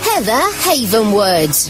[0.00, 1.68] Heather Havenwood.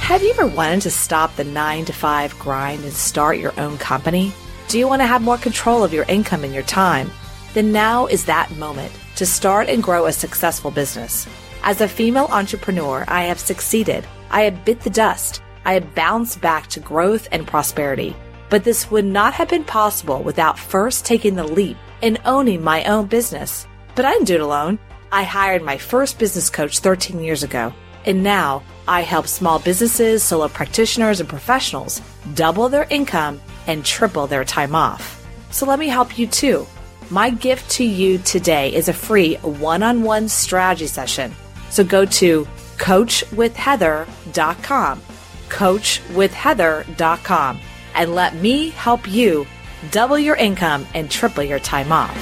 [0.00, 3.76] Have you ever wanted to stop the 9 to 5 grind and start your own
[3.78, 4.32] company?
[4.68, 7.10] Do you want to have more control of your income and your time?
[7.54, 11.26] Then now is that moment to start and grow a successful business.
[11.62, 14.06] As a female entrepreneur, I have succeeded.
[14.30, 15.42] I have bit the dust.
[15.66, 18.14] I have bounced back to growth and prosperity.
[18.50, 22.84] But this would not have been possible without first taking the leap and owning my
[22.84, 23.66] own business.
[23.96, 24.78] But I didn't do it alone.
[25.10, 27.74] I hired my first business coach 13 years ago.
[28.04, 32.00] And now I help small businesses, solo practitioners, and professionals
[32.34, 35.26] double their income and triple their time off.
[35.50, 36.64] So let me help you too.
[37.10, 41.34] My gift to you today is a free one on one strategy session.
[41.70, 45.02] So go to coachwithheather.com
[45.48, 47.60] coachwithheather.com
[47.94, 49.46] and let me help you
[49.90, 52.16] double your income and triple your time off.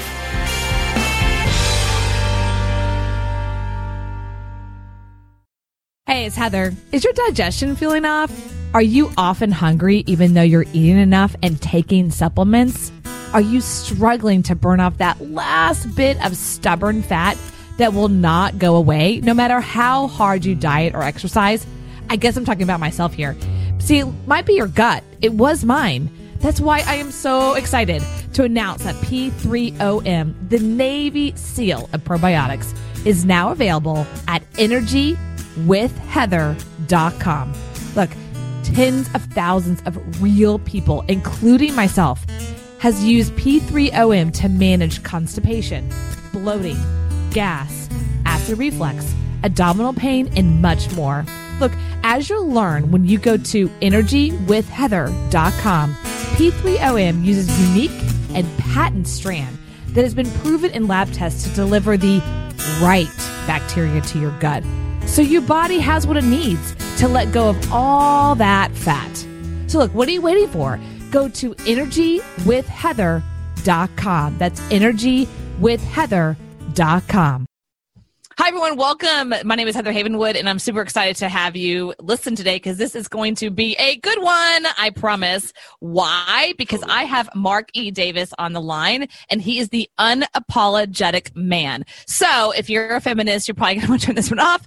[6.07, 6.73] Hey, it's Heather.
[6.91, 8.31] Is your digestion feeling off?
[8.73, 12.91] Are you often hungry even though you're eating enough and taking supplements?
[13.33, 17.37] Are you struggling to burn off that last bit of stubborn fat
[17.77, 21.65] that will not go away no matter how hard you diet or exercise?
[22.09, 23.35] I guess I'm talking about myself here.
[23.79, 25.03] See, it might be your gut.
[25.21, 26.09] It was mine.
[26.39, 32.75] That's why I am so excited to announce that P3OM, the Navy SEAL of probiotics,
[33.05, 37.53] is now available at energywithheather.com.
[37.95, 38.09] Look,
[38.63, 42.25] tens of thousands of real people, including myself,
[42.79, 45.89] has used P3OM to manage constipation,
[46.33, 46.77] bloating,
[47.31, 47.89] gas,
[48.25, 49.13] acid reflux,
[49.43, 51.25] abdominal pain, and much more.
[51.59, 51.73] Look,
[52.03, 55.93] as you'll learn when you go to energywithheather.com,
[56.35, 57.91] P3OM uses unique
[58.33, 59.57] and patent strand
[59.89, 62.19] that has been proven in lab tests to deliver the
[62.81, 63.07] right
[63.47, 64.63] bacteria to your gut.
[65.05, 69.25] So your body has what it needs to let go of all that fat.
[69.67, 70.79] So look, what are you waiting for?
[71.11, 74.37] Go to energywithheather.com.
[74.37, 77.45] That's energywithheather.com.
[78.37, 78.75] Hi, everyone.
[78.75, 79.33] Welcome.
[79.45, 82.77] My name is Heather Havenwood, and I'm super excited to have you listen today because
[82.77, 84.65] this is going to be a good one.
[84.77, 85.53] I promise.
[85.79, 86.53] Why?
[86.57, 87.91] Because I have Mark E.
[87.91, 91.85] Davis on the line, and he is the unapologetic man.
[92.07, 94.65] So if you're a feminist, you're probably going to want to turn this one off.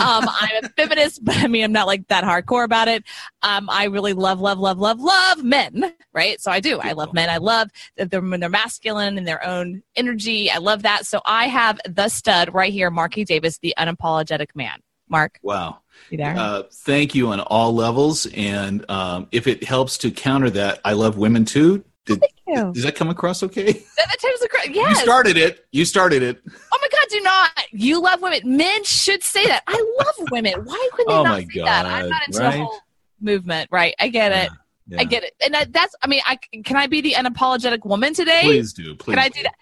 [0.00, 3.04] Um, I'm a feminist, but I mean, I'm not like that hardcore about it.
[3.42, 6.40] Um, I really love, love, love, love, love men, right?
[6.40, 6.78] So I do.
[6.78, 7.28] I love men.
[7.28, 10.50] I love that they're, they're masculine and their own energy.
[10.50, 11.04] I love that.
[11.04, 14.80] So I have the stud right here, Mark Davis, the unapologetic man.
[15.10, 15.38] Mark.
[15.42, 15.80] Wow.
[16.08, 16.34] You there?
[16.38, 18.26] Uh, thank you on all levels.
[18.26, 21.84] And um, if it helps to counter that, I love women too.
[22.06, 23.72] Did, oh, does that come across okay?
[23.96, 24.90] That, that across, yes.
[24.90, 25.66] You started it.
[25.72, 26.40] You started it.
[26.46, 27.50] Oh my God, do not.
[27.70, 28.40] You love women.
[28.44, 29.62] Men should say that.
[29.66, 30.64] I love women.
[30.64, 31.86] Why couldn't they oh not say God, that?
[31.86, 32.52] I'm not into right?
[32.52, 32.80] the whole
[33.20, 33.68] movement.
[33.70, 33.94] Right.
[33.98, 34.50] I get it.
[34.88, 35.00] Yeah.
[35.00, 35.34] I get it.
[35.44, 38.42] And that, that's, I mean, I can I be the unapologetic woman today?
[38.42, 38.94] Please do.
[38.94, 39.14] Please.
[39.14, 39.54] Can I do that?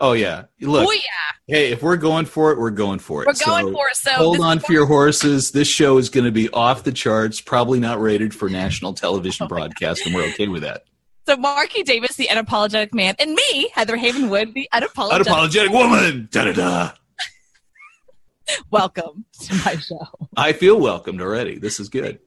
[0.00, 0.44] Oh yeah.
[0.60, 0.88] Look.
[0.88, 1.00] Oh yeah.
[1.46, 3.26] Hey, if we're going for it, we're going for it.
[3.26, 3.96] We're going so for it.
[3.96, 5.50] So hold on for your horses.
[5.50, 7.40] This show is going to be off the charts.
[7.40, 10.84] Probably not rated for national television oh broadcast, and we're okay with that.
[11.26, 16.28] So Marky Davis, the unapologetic man, and me, Heather Havenwood, the unapologetic, unapologetic woman.
[16.30, 16.92] Da da da.
[18.70, 20.06] Welcome to my show.
[20.36, 21.58] I feel welcomed already.
[21.58, 22.20] This is good.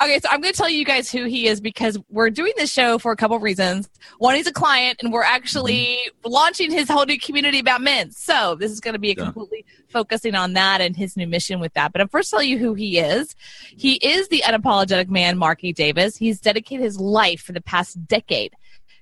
[0.00, 2.70] Okay, so I'm going to tell you guys who he is because we're doing this
[2.70, 3.88] show for a couple of reasons.
[4.18, 6.30] One, he's a client, and we're actually mm-hmm.
[6.30, 8.10] launching his whole new community about men.
[8.12, 9.24] So this is going to be yeah.
[9.24, 11.92] completely focusing on that and his new mission with that.
[11.92, 13.34] But I'm first tell you who he is.
[13.76, 16.16] He is the unapologetic man, Marky Davis.
[16.16, 18.54] He's dedicated his life for the past decade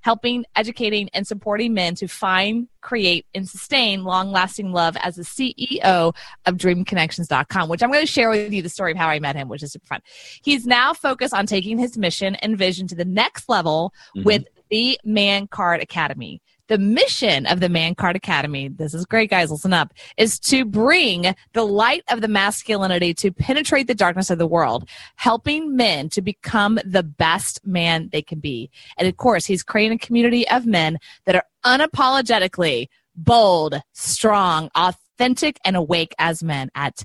[0.05, 5.23] helping, educating, and supporting men to find, create, and sustain long lasting love as the
[5.23, 6.15] CEO
[6.45, 9.35] of DreamConnections.com, which I'm going to share with you the story of how I met
[9.35, 10.03] him, which is super fun.
[10.43, 14.27] He's now focused on taking his mission and vision to the next level mm-hmm.
[14.27, 16.43] with the Man Card Academy.
[16.69, 20.65] The mission of the Man Card Academy, this is great, guys, listen up, is to
[20.65, 26.09] bring the light of the masculinity to penetrate the darkness of the world, helping men
[26.09, 28.71] to become the best man they can be.
[28.97, 30.97] And of course, he's creating a community of men
[31.27, 37.05] that are unapologetically bold, strong, authentic, and awake as men at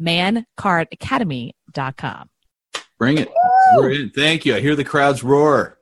[0.00, 2.30] mancardacademy.com.
[2.98, 3.28] Bring it.
[4.14, 4.56] Thank you.
[4.56, 5.78] I hear the crowds roar.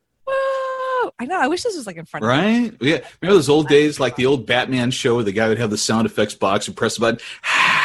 [1.23, 1.39] I know.
[1.39, 2.67] I wish this was like in front right?
[2.67, 2.77] of Right?
[2.81, 2.99] Yeah.
[3.21, 5.79] Remember those old days, like the old Batman show where the guy would have the
[5.79, 7.21] sound effects box and press the button?
[7.45, 7.82] Ah,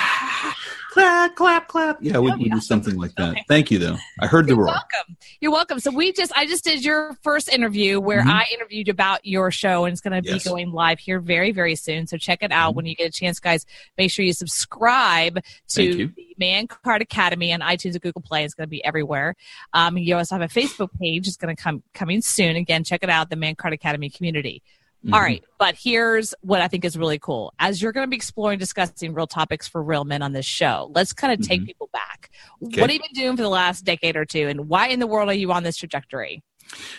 [0.98, 1.98] clap, clap, clap.
[2.02, 3.38] Yeah, we would do something like that.
[3.48, 3.98] Thank you, though.
[4.20, 4.66] I heard You're the roar.
[4.68, 5.18] Welcome.
[5.40, 5.80] You're welcome.
[5.80, 8.30] So we just, I just did your first interview where mm-hmm.
[8.30, 10.44] I interviewed about your show, and it's going to yes.
[10.44, 12.08] be going live here very, very soon.
[12.08, 12.76] So check it out mm-hmm.
[12.78, 13.66] when you get a chance, guys.
[13.98, 15.40] Make sure you subscribe
[15.70, 18.44] to the Man Card Academy on iTunes and Google Play.
[18.44, 19.36] It's going to be everywhere.
[19.74, 21.28] Um, you also have a Facebook page.
[21.28, 22.56] It's going to come coming soon.
[22.56, 23.30] Again, check it out.
[23.30, 24.64] The Man Card Academy community.
[25.08, 25.14] Mm-hmm.
[25.14, 27.54] All right, but here's what I think is really cool.
[27.60, 30.92] As you're going to be exploring, discussing real topics for real men on this show,
[30.94, 31.68] let's kind of take mm-hmm.
[31.68, 32.30] people back.
[32.62, 32.82] Okay.
[32.82, 35.08] What have you been doing for the last decade or two, and why in the
[35.08, 36.44] world are you on this trajectory?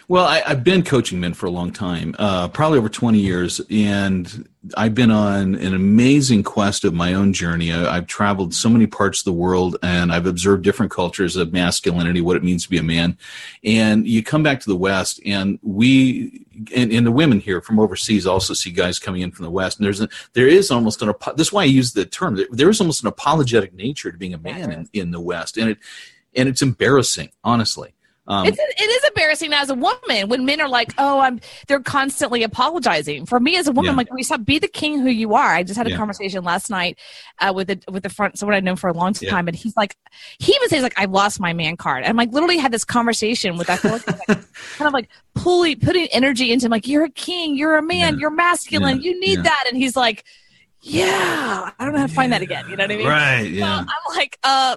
[0.09, 3.61] Well, I, have been coaching men for a long time, uh, probably over 20 years,
[3.71, 7.73] and I've been on an amazing quest of my own journey.
[7.73, 11.53] I, have traveled so many parts of the world, and I've observed different cultures of
[11.53, 13.19] masculinity, what it means to be a man.
[13.63, 17.79] And you come back to the West, and we and, and the women here from
[17.79, 21.03] overseas also see guys coming in from the West, and there's a, there is almost
[21.03, 22.39] an this is why I use the term.
[22.51, 25.71] There is almost an apologetic nature to being a man in, in the West, and
[25.71, 25.79] it
[26.35, 27.95] and it's embarrassing, honestly.
[28.29, 31.81] Um, it's, it is embarrassing as a woman when men are like, "Oh, I'm." They're
[31.81, 33.25] constantly apologizing.
[33.25, 33.97] For me as a woman, yeah.
[33.97, 34.45] Like, "We stop.
[34.45, 35.97] Be the king who you are." I just had a yeah.
[35.97, 36.99] conversation last night
[37.41, 39.39] uh, with the with the front someone I've known for a long time, yeah.
[39.39, 39.97] and he's like,
[40.39, 42.85] he even says like, "I lost my man card." And I'm like, literally had this
[42.85, 47.11] conversation with that like, kind of like pulling putting energy into him, like, "You're a
[47.11, 47.57] king.
[47.57, 48.19] You're a man.
[48.19, 49.01] You're masculine.
[49.01, 50.25] You need that." And he's like,
[50.83, 53.07] "Yeah, I don't know how to find that again." You know what I mean?
[53.07, 53.43] Right.
[53.45, 53.81] Yeah.
[53.81, 54.77] So I'm like, uh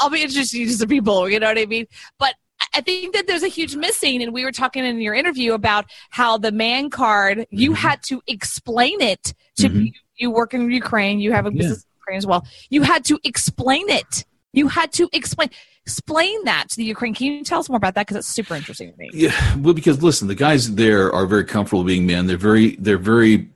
[0.00, 1.86] I'll be you to some people, you know what I mean?
[2.18, 2.34] But
[2.74, 5.86] I think that there's a huge missing, and we were talking in your interview about
[6.10, 7.76] how the man card, you mm-hmm.
[7.76, 9.80] had to explain it to mm-hmm.
[9.80, 11.94] you, you, work in Ukraine, you have a business yeah.
[11.94, 12.46] in Ukraine as well.
[12.70, 14.24] You had to explain it.
[14.52, 15.50] You had to explain
[15.84, 17.14] explain that to the Ukraine.
[17.14, 18.06] Can you tell us more about that?
[18.06, 19.08] Because it's super interesting to me.
[19.14, 22.26] Yeah, well, because listen, the guys there are very comfortable being men.
[22.26, 23.48] They're very, they're very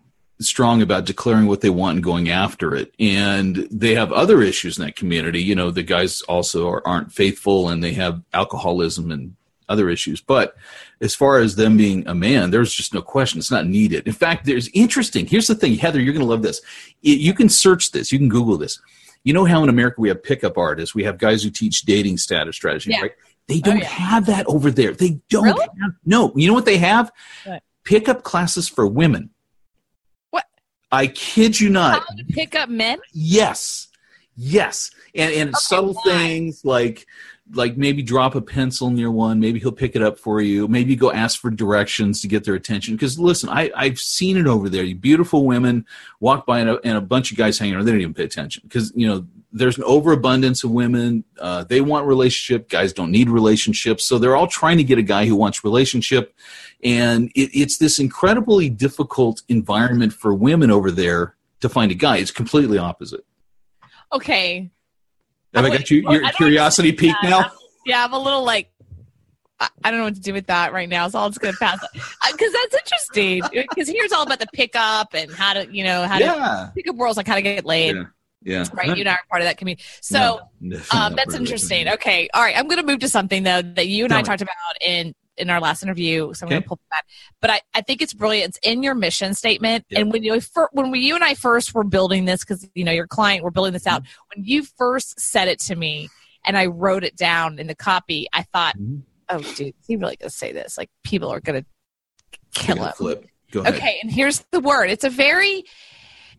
[0.44, 2.94] strong about declaring what they want and going after it.
[2.98, 5.42] And they have other issues in that community.
[5.42, 9.36] You know, the guys also are, aren't faithful and they have alcoholism and
[9.68, 10.20] other issues.
[10.20, 10.56] But
[11.00, 13.38] as far as them being a man, there's just no question.
[13.38, 14.06] It's not needed.
[14.06, 15.26] In fact, there's interesting.
[15.26, 16.60] Here's the thing, Heather, you're going to love this.
[17.02, 18.12] It, you can search this.
[18.12, 18.80] You can Google this.
[19.24, 20.94] You know how in America we have pickup artists.
[20.94, 23.00] We have guys who teach dating status strategy, yeah.
[23.00, 23.12] right?
[23.48, 23.88] They oh, don't oh, yeah.
[23.88, 24.92] have that over there.
[24.92, 25.66] They don't really?
[25.80, 26.32] have, no.
[26.34, 27.10] You know what they have?
[27.44, 27.62] What?
[27.84, 29.30] Pickup classes for women.
[30.92, 32.04] I kid you not.
[32.06, 32.98] How to pick up men?
[33.12, 33.88] Yes.
[34.36, 34.90] Yes.
[35.14, 36.12] And and okay, subtle why?
[36.12, 37.06] things like
[37.54, 40.96] like maybe drop a pencil near one maybe he'll pick it up for you maybe
[40.96, 44.68] go ask for directions to get their attention because listen I, i've seen it over
[44.68, 45.84] there you beautiful women
[46.20, 48.24] walk by and a, and a bunch of guys hanging around they don't even pay
[48.24, 53.10] attention because you know there's an overabundance of women uh, they want relationship guys don't
[53.10, 56.34] need relationships so they're all trying to get a guy who wants relationship
[56.82, 62.16] and it, it's this incredibly difficult environment for women over there to find a guy
[62.16, 63.24] it's completely opposite
[64.12, 64.70] okay
[65.54, 67.50] have I got you your curiosity peak now?
[67.84, 68.70] Yeah, I'm a little like
[69.60, 71.78] I don't know what to do with that right now, so I'll just gonna pass
[71.92, 73.42] because that's interesting.
[73.52, 76.34] Because here's all about the pickup and how to, you know, how yeah.
[76.34, 77.96] to pick up girls, like how to get laid.
[77.96, 78.04] Yeah.
[78.44, 78.64] Yeah.
[78.74, 78.88] Right.
[78.88, 79.84] You and I are part of that community.
[80.00, 81.86] So no, um, that's interesting.
[81.86, 82.28] Okay.
[82.34, 82.58] All right.
[82.58, 84.26] I'm going to move to something though that you and Tell I me.
[84.26, 86.32] talked about in in our last interview.
[86.34, 86.54] So I'm okay.
[86.54, 87.02] going to pull that.
[87.40, 88.50] But I, I think it's brilliant.
[88.50, 89.84] It's in your mission statement.
[89.88, 90.00] Yep.
[90.00, 90.38] And when you
[90.72, 93.50] when we, you and I first were building this, because you know your client, we're
[93.50, 94.02] building this out.
[94.02, 94.36] Mm-hmm.
[94.36, 96.08] When you first said it to me,
[96.44, 98.98] and I wrote it down in the copy, I thought, mm-hmm.
[99.28, 100.76] oh, dude, he really going to say this?
[100.76, 101.66] Like people are going to
[102.52, 102.92] kill him.
[102.92, 103.26] Flip.
[103.54, 104.90] Okay, and here's the word.
[104.90, 105.64] It's a very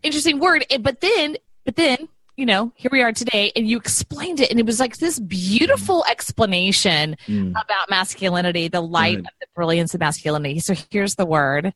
[0.01, 4.39] interesting word, but then, but then you know, here we are today, and you explained
[4.39, 7.51] it, and it was like this beautiful explanation mm.
[7.51, 10.59] about masculinity, the light of the brilliance of masculinity.
[10.59, 11.73] So here's the word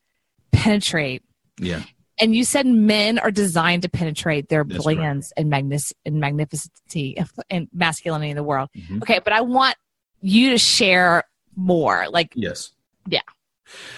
[0.51, 1.23] penetrate.
[1.59, 1.83] Yeah.
[2.19, 5.43] And you said men are designed to penetrate their That's brilliance right.
[5.43, 8.69] and, magnific- and magnificency and masculinity in the world.
[8.75, 9.03] Mm-hmm.
[9.03, 9.75] Okay, but I want
[10.21, 11.23] you to share
[11.55, 12.07] more.
[12.09, 12.71] Like, yes.
[13.07, 13.21] Yeah.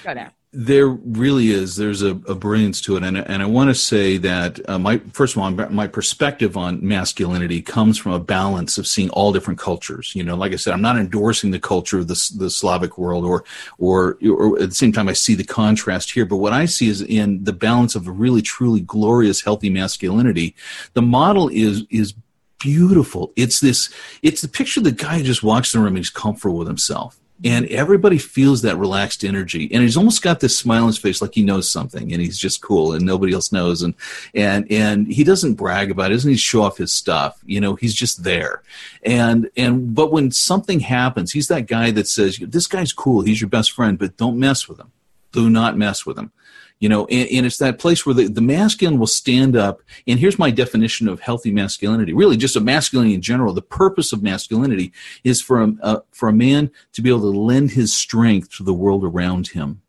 [0.03, 0.33] Go there.
[0.51, 1.75] There really is.
[1.75, 4.97] There's a, a brilliance to it, and and I want to say that uh, my
[5.13, 9.59] first of all, my perspective on masculinity comes from a balance of seeing all different
[9.59, 10.11] cultures.
[10.15, 13.25] You know, like I said, I'm not endorsing the culture of the the Slavic world,
[13.25, 13.43] or
[13.77, 16.25] or or at the same time, I see the contrast here.
[16.25, 20.55] But what I see is in the balance of a really truly glorious, healthy masculinity.
[20.95, 22.15] The model is is
[22.59, 23.33] beautiful.
[23.35, 23.93] It's this.
[24.23, 26.57] It's the picture of the guy who just walks in the room and he's comfortable
[26.57, 29.69] with himself and everybody feels that relaxed energy.
[29.71, 32.37] And he's almost got this smile on his face like he knows something and he's
[32.37, 33.81] just cool and nobody else knows.
[33.81, 33.93] And
[34.33, 36.15] and and he doesn't brag about it.
[36.15, 37.39] Doesn't he show off his stuff.
[37.45, 38.61] You know he's just there.
[39.03, 43.21] And and but when something happens he's that guy that says this guy's cool.
[43.21, 44.91] He's your best friend but don't mess with him.
[45.31, 46.31] Do not mess with him
[46.79, 50.19] you know and, and, it's that place where the, the masculine will stand up and
[50.19, 52.13] here's my definition of healthy masculinity.
[52.13, 54.91] Really just a masculinity in general the purpose of masculinity
[55.23, 58.63] is for a, uh, for a man to be able to lend his strength to
[58.63, 59.81] the world around him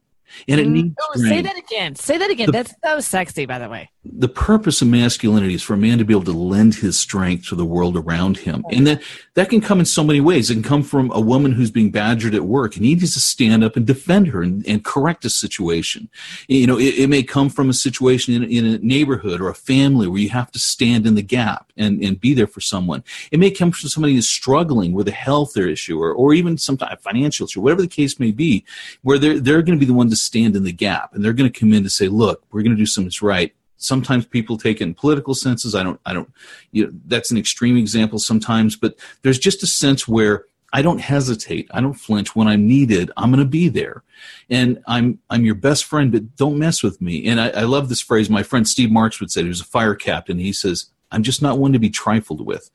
[0.49, 0.72] and it mm.
[0.72, 3.88] needs oh, say that again say that again the, that's so sexy by the way
[4.02, 7.49] the purpose of masculinity is for a man to be able to lend his strength
[7.49, 8.64] to the world around him.
[8.70, 9.02] And that,
[9.34, 10.49] that can come in so many ways.
[10.49, 13.20] It can come from a woman who's being badgered at work and he needs to
[13.20, 16.08] stand up and defend her and, and correct a situation.
[16.49, 19.54] You know, it, it may come from a situation in, in, a neighborhood or a
[19.54, 23.04] family where you have to stand in the gap and, and be there for someone.
[23.30, 26.78] It may come from somebody who's struggling with a health issue or, or even some
[26.78, 28.64] financial issue, whatever the case may be,
[29.02, 31.14] where they're, they're going to be the one to stand in the gap.
[31.14, 33.54] And they're going to come in to say, look, we're going to do something right.
[33.76, 35.74] Sometimes people take it in political senses.
[35.74, 36.30] I don't i don't
[36.70, 41.00] you know that's an extreme example sometimes but there's just a sense where i don't
[41.00, 41.66] hesitate.
[41.72, 42.36] I don't flinch.
[42.36, 44.02] When i'm needed i'm going to be there.
[44.50, 47.26] And i'm i'm your best friend but don't mess with me.
[47.26, 48.28] And I, I love this phrase.
[48.28, 50.38] My friend steve marks would say he was a fire captain.
[50.38, 52.70] He says i'm just not one to be trifled with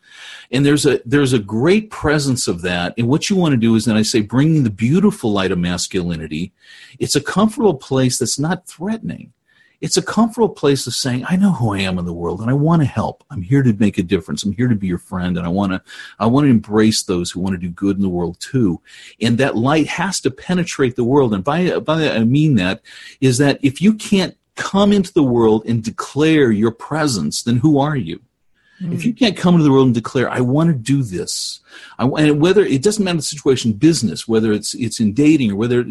[0.51, 3.75] and there's a there's a great presence of that and what you want to do
[3.75, 6.53] is then i say bringing the beautiful light of masculinity
[6.99, 9.31] it's a comfortable place that's not threatening
[9.81, 12.49] it's a comfortable place of saying, I know who I am in the world and
[12.49, 13.23] I want to help.
[13.29, 14.43] I'm here to make a difference.
[14.43, 15.81] I'm here to be your friend and I want to,
[16.19, 18.81] I want to embrace those who want to do good in the world too.
[19.21, 21.33] And that light has to penetrate the world.
[21.33, 22.81] And by, by that, I mean that
[23.21, 27.79] is that if you can't come into the world and declare your presence, then who
[27.79, 28.21] are you?
[28.81, 28.93] Mm-hmm.
[28.93, 31.62] If you can't come into the world and declare, I want to do this,
[31.97, 35.55] I, and whether it doesn't matter the situation, business, whether it's it's in dating or
[35.55, 35.85] whether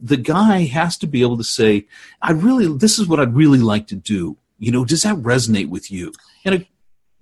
[0.00, 1.86] the guy has to be able to say,
[2.22, 4.36] I really, this is what I'd really like to do.
[4.58, 6.12] You know, does that resonate with you?
[6.44, 6.66] And it,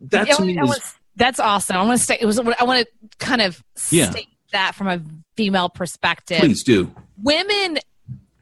[0.03, 1.77] that to me is, that's awesome.
[1.77, 4.11] I want to say, it was, I want to kind of yeah.
[4.11, 5.03] state that from a
[5.37, 6.39] female perspective.
[6.39, 6.95] Please do.
[7.23, 7.79] Women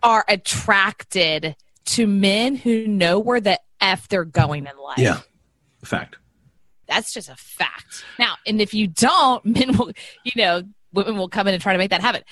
[0.03, 1.57] are attracted
[1.89, 4.99] to men who know where the F they're going in life.
[4.99, 5.21] Yeah.
[5.85, 6.17] Fact.
[6.87, 8.05] That's just a fact.
[8.19, 9.93] Now, and if you don't, men will,
[10.25, 12.23] you know, women will come in and try to make that happen.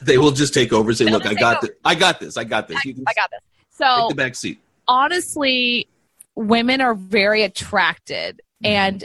[0.02, 1.70] they will just take over and say, "Look, I got this.
[1.84, 2.36] I got this.
[2.36, 2.78] I got this.
[2.84, 3.40] I, I got this."
[3.70, 4.60] So take the back seat.
[4.88, 5.88] Honestly,
[6.34, 8.66] women are very attracted mm-hmm.
[8.66, 9.04] and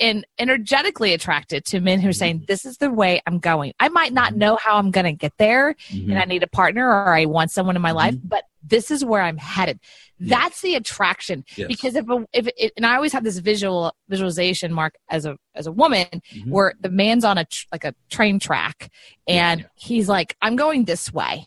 [0.00, 3.72] and energetically attracted to men who are saying, This is the way I'm going.
[3.80, 4.38] I might not mm-hmm.
[4.38, 6.10] know how I'm going to get there mm-hmm.
[6.10, 8.28] and I need a partner or I want someone in my life, mm-hmm.
[8.28, 9.80] but this is where I'm headed.
[10.18, 10.30] Yes.
[10.30, 11.44] That's the attraction.
[11.56, 11.68] Yes.
[11.68, 15.36] Because if a, if it, and I always have this visual visualization mark as a
[15.54, 16.50] as a woman mm-hmm.
[16.50, 18.90] where the man's on a tr- like a train track
[19.26, 19.66] and yeah.
[19.74, 21.46] he's like, I'm going this way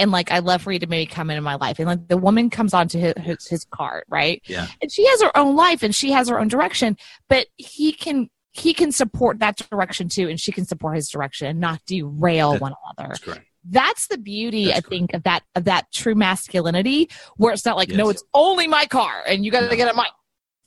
[0.00, 1.78] and like I'd love for you to maybe come into my life.
[1.78, 4.42] And like the woman comes onto his, his, his cart, right?
[4.46, 4.66] Yeah.
[4.80, 6.96] And she has her own life and she has her own direction,
[7.28, 11.46] but he can he can support that direction too, and she can support his direction
[11.46, 13.10] and not derail that, one another.
[13.10, 13.46] That's correct.
[13.68, 17.76] That's the beauty, that's I think, of that of that true masculinity, where it's not
[17.76, 17.98] like, yes.
[17.98, 19.76] no, it's only my car, and you got to no.
[19.76, 20.08] get it mine.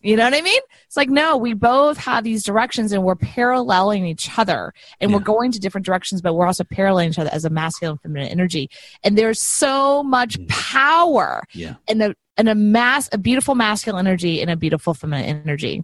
[0.03, 0.59] You know what I mean?
[0.85, 5.17] It's like, no, we both have these directions and we're paralleling each other and yeah.
[5.17, 8.27] we're going to different directions, but we're also paralleling each other as a masculine feminine
[8.27, 8.69] energy.
[9.03, 10.49] And there's so much mm.
[10.49, 11.75] power yeah.
[11.87, 15.83] in a, in a mass, a beautiful masculine energy and a beautiful feminine energy.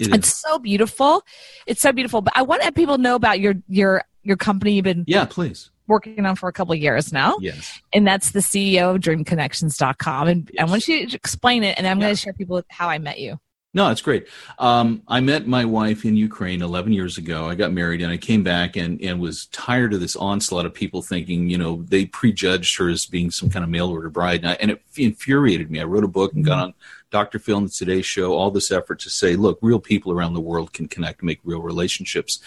[0.00, 1.22] It it's so beautiful.
[1.66, 2.20] It's so beautiful.
[2.20, 5.24] But I want to have people know about your, your, your company you've been yeah,
[5.24, 7.36] please working on for a couple of years now.
[7.40, 7.80] Yes.
[7.92, 10.28] And that's the CEO of dreamconnections.com.
[10.28, 10.66] And yes.
[10.66, 12.06] I want you to explain it and I'm yeah.
[12.06, 13.38] going to share people how I met you.
[13.74, 14.28] No, it's great.
[14.58, 17.48] Um, I met my wife in Ukraine 11 years ago.
[17.48, 20.74] I got married and I came back and, and was tired of this onslaught of
[20.74, 24.40] people thinking, you know, they prejudged her as being some kind of mail order bride.
[24.40, 25.80] And, I, and it infuriated me.
[25.80, 26.64] I wrote a book and got mm-hmm.
[26.64, 26.74] on
[27.12, 27.38] Dr.
[27.38, 30.40] Phil and the Today Show, all this effort to say, look, real people around the
[30.40, 32.40] world can connect, make real relationships.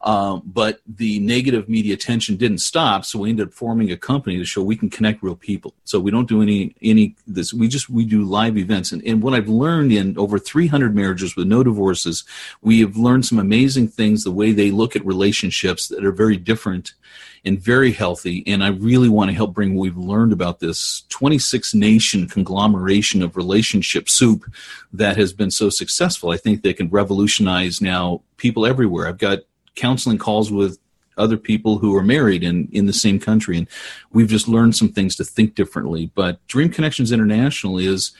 [0.00, 4.38] Um, but the negative media attention didn't stop, so we ended up forming a company
[4.38, 5.74] to show we can connect real people.
[5.84, 7.52] So we don't do any any this.
[7.52, 11.36] We just we do live events, and, and what I've learned in over 300 marriages
[11.36, 12.24] with no divorces,
[12.62, 14.24] we have learned some amazing things.
[14.24, 16.94] The way they look at relationships that are very different
[17.44, 18.44] and very healthy.
[18.46, 23.22] And I really want to help bring what we've learned about this 26 nation conglomeration
[23.22, 24.44] of relationship soup
[24.92, 26.30] that has been so successful.
[26.30, 29.08] I think they can revolutionize now people everywhere.
[29.08, 29.40] I've got
[29.74, 30.78] counseling calls with
[31.18, 33.58] other people who are married in, in the same country.
[33.58, 33.68] And
[34.12, 36.10] we've just learned some things to think differently.
[36.14, 38.12] But Dream Connections International is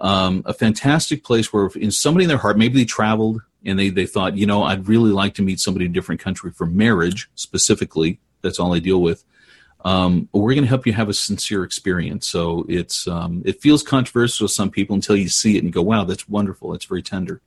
[0.00, 3.90] um, a fantastic place where in somebody in their heart, maybe they traveled and they,
[3.90, 6.66] they thought, you know, I'd really like to meet somebody in a different country for
[6.66, 8.20] marriage specifically.
[8.42, 9.24] That's all I deal with.
[9.84, 12.26] Um, we're going to help you have a sincere experience.
[12.26, 15.82] So it's um, it feels controversial to some people until you see it and go,
[15.82, 16.74] wow, that's wonderful.
[16.74, 17.40] It's very tender.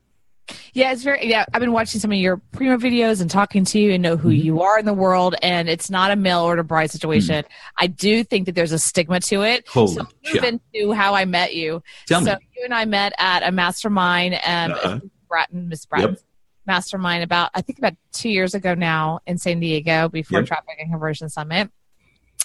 [0.74, 1.29] Yeah, it's very.
[1.29, 4.17] Yeah, I've been watching some of your primo videos and talking to you and know
[4.17, 4.45] who mm-hmm.
[4.45, 5.36] you are in the world.
[5.41, 7.43] And it's not a mail order bride situation.
[7.43, 7.83] Mm-hmm.
[7.83, 9.67] I do think that there's a stigma to it.
[9.67, 10.45] Holy, so move yeah.
[10.45, 11.83] into how I met you.
[12.07, 12.48] Tell so me.
[12.57, 14.36] you and I met at a mastermind.
[14.36, 15.00] Um, uh-huh.
[15.27, 16.12] Bratton, Miss Bratton.
[16.12, 16.19] Yep.
[16.65, 20.48] Mastermind about I think about two years ago now in San Diego before yep.
[20.48, 21.72] Traffic and Conversion Summit.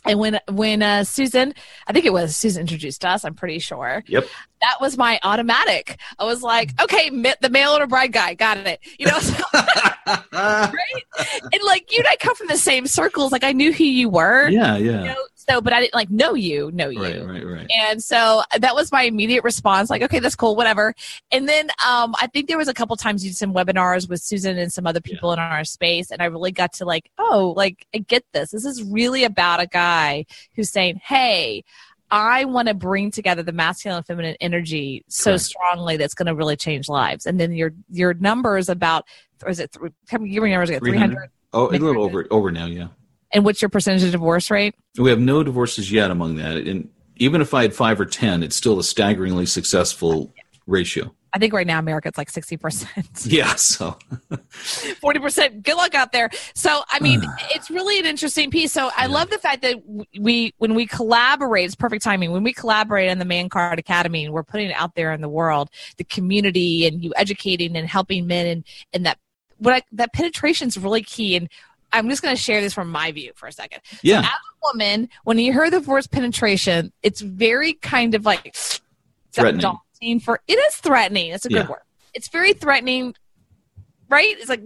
[0.05, 1.55] And when when uh, Susan,
[1.87, 3.25] I think it was Susan introduced us.
[3.25, 4.05] I'm pretty sure.
[4.07, 4.27] Yep.
[4.61, 5.99] That was my automatic.
[6.19, 8.81] I was like, okay, the mail order bride guy, got it.
[8.99, 9.43] You know, so,
[10.33, 11.03] right?
[11.43, 13.33] And like you and I come from the same circles.
[13.33, 14.49] Like I knew who you were.
[14.49, 15.01] Yeah, yeah.
[15.01, 15.17] You know?
[15.49, 17.03] So, but I didn't like know you, know you.
[17.03, 17.71] Right, right, right.
[17.83, 19.91] And so that was my immediate response.
[19.91, 20.95] Like, okay, that's cool, whatever.
[21.31, 24.21] And then um, I think there was a couple times you did some webinars with
[24.21, 25.35] Susan and some other people yeah.
[25.35, 28.51] in our space, and I really got to like, oh, like I get this.
[28.51, 31.65] This is really about a guy who's saying, hey.
[32.09, 35.43] I want to bring together the masculine and feminine energy so Correct.
[35.43, 37.27] strongly that's going to really change lives.
[37.27, 39.09] And then your your numbers about,
[39.43, 39.73] or is it?
[39.73, 40.71] Three, give me numbers.
[40.79, 41.31] Three hundred.
[41.53, 42.67] Oh, a little over over now.
[42.67, 42.91] Yeah.
[43.37, 44.75] And what's your percentage of divorce rate?
[44.97, 46.57] We have no divorces yet among that.
[46.57, 50.33] And even if I had five or 10, it's still a staggeringly successful
[50.67, 51.15] ratio.
[51.35, 53.27] I think right now America it's like 60%.
[53.31, 53.99] Yeah, so
[54.33, 55.63] 40%.
[55.63, 56.31] Good luck out there.
[56.55, 58.73] So, I mean, it's really an interesting piece.
[58.73, 59.13] So, I yeah.
[59.13, 59.83] love the fact that
[60.19, 62.33] we when we collaborate, it's perfect timing.
[62.33, 65.21] When we collaborate on the Man Card Academy and we're putting it out there in
[65.21, 68.65] the world, the community and you educating and helping men and
[68.95, 69.19] and that
[69.59, 71.51] what I, that penetration is really key and
[71.97, 73.81] I'm just going to share this from my view for a second.
[74.03, 74.23] Yeah.
[74.23, 78.55] So as a woman, when you hear the word penetration, it's very kind of like
[79.33, 79.61] threatening.
[79.61, 81.33] Daunting for it is threatening.
[81.33, 81.69] It's a good yeah.
[81.69, 81.81] word.
[82.15, 83.15] It's very threatening,
[84.09, 84.37] right?
[84.39, 84.63] It's like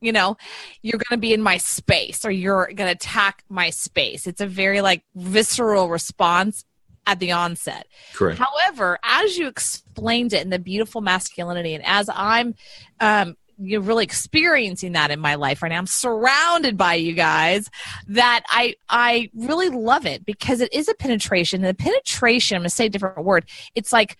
[0.00, 0.36] you know,
[0.82, 4.26] you're going to be in my space or you're going to attack my space.
[4.26, 6.64] It's a very like visceral response
[7.06, 7.88] at the onset.
[8.14, 8.38] Correct.
[8.38, 12.54] However, as you explained it in the beautiful masculinity, and as I'm
[13.00, 15.78] um, you're really experiencing that in my life right now.
[15.78, 17.70] I'm surrounded by you guys
[18.06, 21.64] that I I really love it because it is a penetration.
[21.64, 23.48] And the penetration, I'm gonna say a different word.
[23.74, 24.16] It's like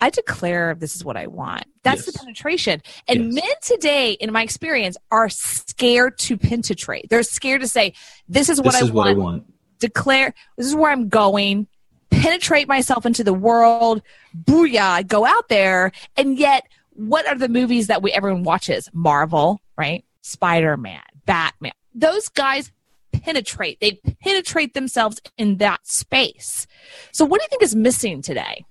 [0.00, 1.64] I declare this is what I want.
[1.82, 2.12] That's yes.
[2.12, 2.82] the penetration.
[3.08, 3.42] And yes.
[3.42, 7.08] men today, in my experience, are scared to penetrate.
[7.10, 7.94] They're scared to say,
[8.28, 8.94] This is what, this I, is want.
[8.94, 9.54] what I want.
[9.78, 11.68] Declare this is where I'm going.
[12.10, 14.02] Penetrate myself into the world.
[14.44, 15.92] Booyah, go out there.
[16.16, 18.88] And yet what are the movies that we everyone watches?
[18.92, 20.04] Marvel, right?
[20.22, 21.72] Spider Man, Batman.
[21.94, 22.72] Those guys
[23.12, 23.80] penetrate.
[23.80, 26.66] They penetrate themselves in that space.
[27.12, 28.64] So, what do you think is missing today?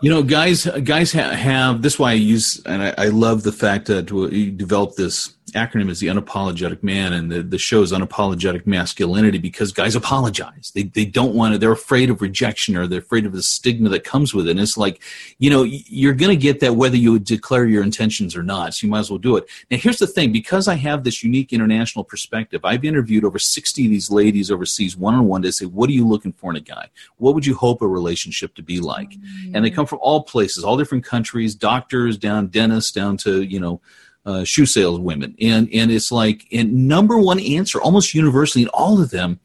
[0.00, 1.98] You know, guys, guys have, have this.
[1.98, 6.00] Why I use, and I, I love the fact that you developed this acronym is
[6.00, 10.70] the unapologetic man and the, the show is unapologetic masculinity because guys apologize.
[10.74, 13.88] They, they don't want to they're afraid of rejection or they're afraid of the stigma
[13.88, 14.52] that comes with it.
[14.52, 15.02] And it's like
[15.38, 18.86] you know you're going to get that whether you declare your intentions or not so
[18.86, 19.46] you might as well do it.
[19.70, 23.84] Now here's the thing because i have this unique international perspective i've interviewed over 60
[23.84, 26.88] of these ladies overseas one-on-one to say what are you looking for in a guy?
[27.16, 29.10] What would you hope a relationship to be like?
[29.10, 29.54] Mm-hmm.
[29.54, 33.60] and they come from all places all different countries doctors down dentists down to you
[33.60, 33.80] know
[34.26, 39.00] uh, shoe saleswomen, and and it's like and number one answer almost universally in all
[39.00, 39.40] of them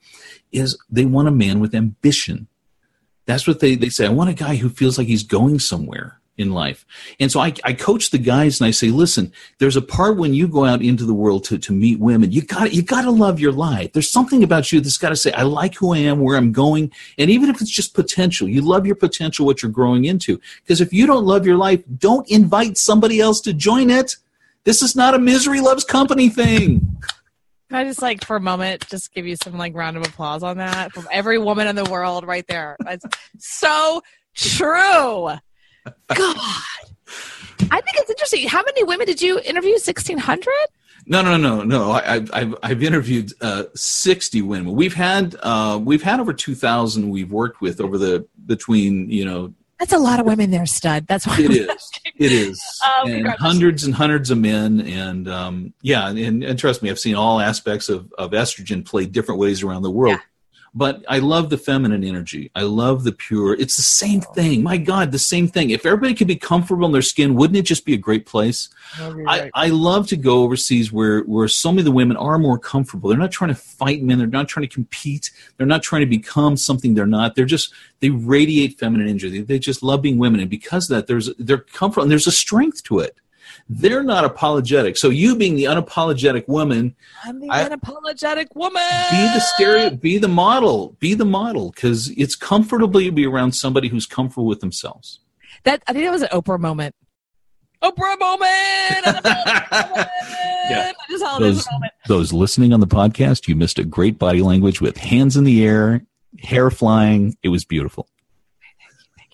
[0.51, 2.47] is they want a man with ambition.
[3.25, 4.05] That's what they they say.
[4.05, 6.85] I want a guy who feels like he's going somewhere in life.
[7.19, 10.33] And so I, I coach the guys and I say, listen, there's a part when
[10.33, 13.11] you go out into the world to, to meet women, you got you got to
[13.11, 13.93] love your life.
[13.93, 16.51] There's something about you that's got to say, I like who I am, where I'm
[16.51, 20.39] going, and even if it's just potential, you love your potential, what you're growing into.
[20.63, 24.15] Because if you don't love your life, don't invite somebody else to join it.
[24.63, 27.01] This is not a misery loves company thing.
[27.69, 30.43] Can I just like for a moment just give you some like round of applause
[30.43, 32.75] on that from every woman in the world right there.
[32.79, 33.05] That's
[33.37, 34.01] so
[34.35, 35.29] true.
[36.13, 36.61] God.
[37.69, 38.47] I think it's interesting.
[38.47, 39.77] How many women did you interview?
[39.77, 40.53] Sixteen hundred?
[41.05, 41.91] No, no, no, no.
[41.91, 44.73] I, have I've interviewed uh, sixty women.
[44.73, 47.09] We've had uh, we've had over two thousand.
[47.09, 51.07] We've worked with over the between you know That's a lot of women there, stud.
[51.07, 51.67] That's why It is.
[51.67, 52.11] asking.
[52.19, 52.79] It is.
[52.85, 54.79] Um, and hundreds and hundreds of men.
[54.81, 59.11] And um, yeah, and, and trust me, I've seen all aspects of, of estrogen played
[59.11, 60.19] different ways around the world.
[60.73, 62.49] But I love the feminine energy.
[62.55, 63.55] I love the pure.
[63.55, 64.33] It's the same oh.
[64.33, 64.63] thing.
[64.63, 65.71] My God, the same thing.
[65.71, 68.69] If everybody could be comfortable in their skin, wouldn't it just be a great place?
[69.27, 72.57] I, I love to go overseas where, where so many of the women are more
[72.57, 73.09] comfortable.
[73.09, 74.17] They're not trying to fight men.
[74.17, 75.31] They're not trying to compete.
[75.57, 77.35] They're not trying to become something they're not.
[77.35, 79.29] They're just, they radiate feminine energy.
[79.29, 80.39] They, they just love being women.
[80.39, 83.17] And because of that, there's, they're comfortable and there's a strength to it.
[83.73, 84.97] They're not apologetic.
[84.97, 88.81] So you being the unapologetic woman, I'm the I- unapologetic woman.
[89.11, 93.53] be the stereo, be the model, be the model because it's comfortable to be around
[93.53, 95.19] somebody who's comfortable with themselves.
[95.63, 96.95] That I think that was an Oprah moment.
[97.81, 100.07] Oprah moment.
[100.69, 100.91] Yeah.
[100.91, 101.93] I just call it as Those, moment.
[102.07, 105.65] those listening on the podcast, you missed a great body language with hands in the
[105.65, 106.05] air,
[106.39, 107.35] hair flying.
[107.43, 108.07] It was beautiful.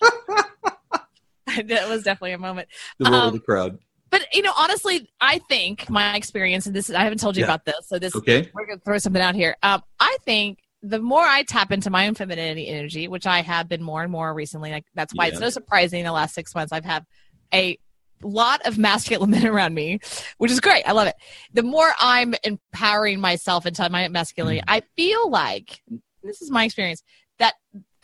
[1.66, 2.68] that was definitely a moment.
[2.98, 3.78] The roar Um, of the crowd.
[4.10, 7.42] But you know, honestly, I think my experience, and this is I haven't told you
[7.42, 7.46] Yeah.
[7.46, 8.50] about this, so this Okay.
[8.54, 9.56] we're gonna throw something out here.
[9.62, 13.68] Um, I think the more I tap into my own femininity energy, which I have
[13.68, 15.46] been more and more recently, like that's why it's Yeah.
[15.46, 17.04] no surprising in the last six months I've had
[17.52, 17.76] a
[18.22, 19.98] lot of masculine men around me,
[20.38, 20.84] which is great.
[20.88, 21.14] I love it.
[21.52, 25.82] The more I'm empowering myself into my masculinity, I feel like
[26.22, 27.02] this is my experience
[27.38, 27.54] that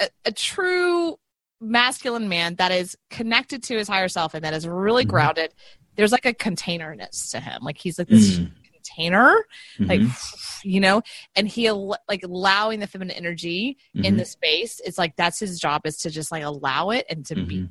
[0.01, 1.17] a, a true
[1.61, 5.09] masculine man that is connected to his higher self and that is really Mhm.
[5.09, 5.55] grounded,
[5.97, 7.63] there's like a containerness to him.
[7.63, 8.51] Like he's like this Mm.
[8.73, 9.45] container
[9.79, 10.61] like Mhm.
[10.65, 11.01] you know
[11.35, 14.19] and he al- like allowing the feminine energy in Mhm.
[14.19, 17.35] the space it's like that's his job is to just like allow it and to
[17.35, 17.71] be Mhm.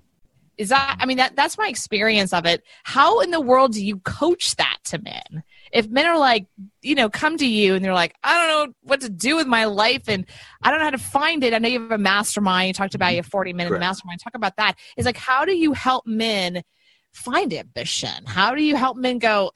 [0.57, 3.85] is that i mean that that's my experience of it how in the world do
[3.85, 6.47] you coach that to men if men are like
[6.81, 9.45] you know come to you and they're like i don't know what to do with
[9.47, 10.25] my life and
[10.63, 12.95] i don't know how to find it i know you have a mastermind you talked
[12.95, 13.81] about you have 40 minute Correct.
[13.81, 16.63] mastermind talk about that it's like how do you help men
[17.13, 19.51] find ambition how do you help men go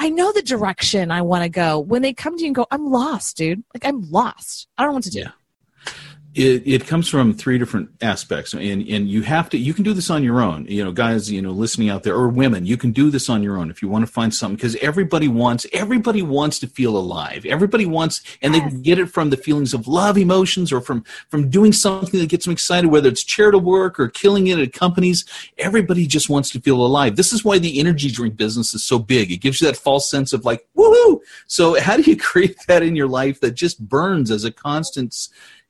[0.00, 1.80] I know the direction I want to go.
[1.80, 3.64] When they come to you and go, I'm lost, dude.
[3.74, 4.68] Like I'm lost.
[4.78, 5.18] I don't know what to do.
[5.18, 5.30] Yeah.
[6.34, 8.52] It, it comes from three different aspects.
[8.52, 10.66] And, and you have to you can do this on your own.
[10.66, 13.42] You know guys you know listening out there or women you can do this on
[13.42, 16.96] your own if you want to find something because everybody wants everybody wants to feel
[16.96, 17.46] alive.
[17.46, 21.48] Everybody wants and they get it from the feelings of love emotions or from from
[21.48, 25.24] doing something that gets them excited whether it's charitable work or killing it at companies.
[25.56, 27.16] Everybody just wants to feel alive.
[27.16, 29.32] This is why the energy drink business is so big.
[29.32, 31.20] It gives you that false sense of like woohoo!
[31.46, 35.28] So how do you create that in your life that just burns as a constant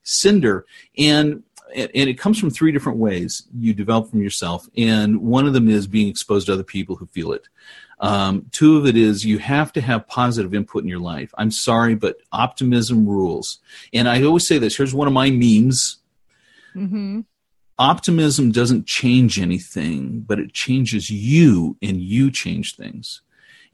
[0.09, 0.67] cinder
[0.97, 1.43] and
[1.75, 5.69] and it comes from three different ways you develop from yourself and one of them
[5.69, 7.47] is being exposed to other people who feel it
[8.01, 11.51] um, two of it is you have to have positive input in your life i'm
[11.51, 13.59] sorry but optimism rules
[13.93, 15.99] and i always say this here's one of my memes
[16.77, 17.21] Mm-hmm.
[17.79, 23.23] optimism doesn't change anything, but it changes you and you change things.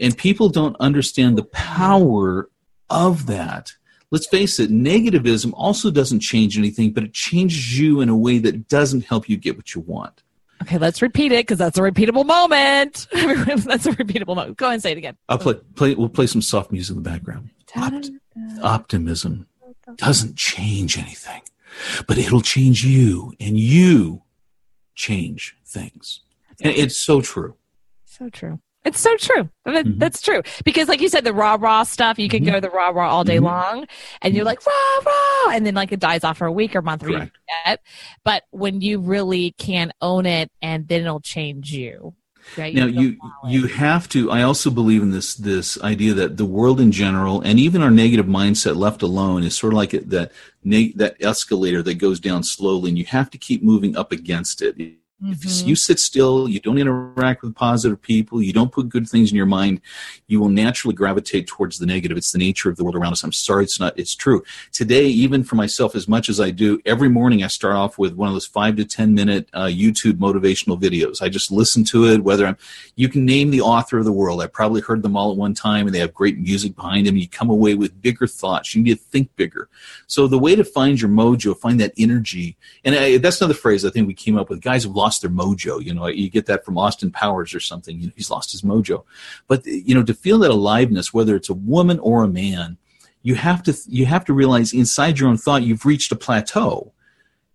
[0.00, 2.48] And people don't understand the power
[2.88, 3.72] of that.
[4.14, 8.38] Let's face it, negativism also doesn't change anything, but it changes you in a way
[8.38, 10.22] that doesn't help you get what you want.
[10.62, 13.08] Okay, let's repeat it because that's a repeatable moment.
[13.12, 14.56] that's a repeatable moment.
[14.56, 15.16] Go ahead and say it again.
[15.28, 17.50] I'll play, play we'll play some soft music in the background.
[17.74, 18.12] Opt-
[18.62, 19.48] optimism
[19.96, 21.42] doesn't change anything,
[22.06, 24.22] but it'll change you and you
[24.94, 26.20] change things.
[26.62, 27.56] And it's so true.
[28.04, 28.60] So true.
[28.84, 29.48] It's so true.
[29.64, 29.98] That- Mhm.
[29.98, 30.42] That's true.
[30.64, 33.24] Because, like you said, the rah rah stuff, you can go the rah rah all
[33.24, 33.44] day Mhm.
[33.44, 33.86] long,
[34.20, 36.82] and you're like rah rah, and then like it dies off for a week or
[36.82, 37.80] month or you forget.
[38.24, 42.14] But when you really can own it, and then it'll change you.
[42.58, 42.74] Right?
[42.74, 43.16] now can you
[43.48, 47.40] you have to i also believe in this this idea that the world in general
[47.40, 50.30] and even our negative mindset left alone is sort of like that
[50.62, 54.76] that escalator that goes down slowly and you have to keep moving up against it
[55.22, 55.66] if Mhm.
[55.68, 59.36] you sit still you don't interact with positive people you don't put good things in
[59.36, 59.80] your mind
[60.26, 62.16] you will naturally gravitate towards the negative.
[62.16, 63.22] It's the nature of the world around us.
[63.22, 64.42] I'm sorry it's not it's true.
[64.72, 68.14] Today even for myself as much as i do every morning i start off with
[68.14, 71.22] one of those five to ten minute uh, youtube motivational videos.
[71.22, 72.56] I just listen to it whether i'm
[72.96, 74.40] you can name the author of the world.
[74.42, 77.16] I probably heard them all at one time and they have great music behind them.
[77.16, 78.74] You come away with bigger thoughts.
[78.74, 79.68] You need to think bigger.
[80.06, 83.84] So the way to find your mojo find that energy and I, that's another phrase
[83.84, 84.60] i think we came up with.
[84.60, 88.00] Guys have lost their mojo you know you get that from austin powers or something
[88.00, 89.04] you know, he's lost his mojo.
[89.50, 92.78] But you know to feel that aliveness whether it's a woman or a man
[93.24, 96.92] you have to you have to realize inside your own thought you've reached a plateau.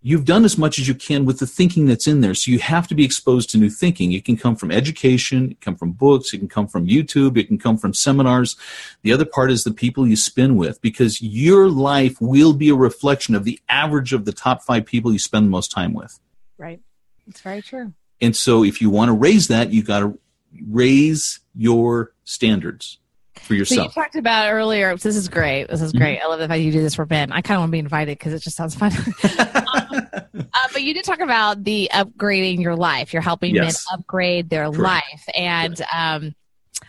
[0.01, 2.33] You've done as much as you can with the thinking that's in there.
[2.33, 4.13] So you have to be exposed to new thinking.
[4.13, 7.37] It can come from education it can come from books it can come from youtube
[7.37, 8.55] it can come from seminars.
[9.03, 12.75] The other part is the people you spin with because your life will be a
[12.75, 16.19] reflection of the average of the top five people you spend the most time with.
[16.57, 16.81] Right.
[17.29, 17.93] It's very true.
[18.21, 20.19] And so if you want to raise that, you got to
[20.67, 22.97] raise your standards
[23.41, 24.95] for So you talked about earlier.
[24.97, 25.67] This is great.
[25.69, 25.99] This is Mm-hmm.
[25.99, 26.19] great.
[26.19, 27.31] I love the fact you do this for Ben.
[27.31, 28.91] I kind of want to be invited because it just sounds fun.
[29.39, 33.13] um, uh, but you did talk about the upgrading your life.
[33.13, 33.85] You're helping Yes.
[33.89, 34.79] men upgrade their Correct.
[34.79, 36.35] life, and um,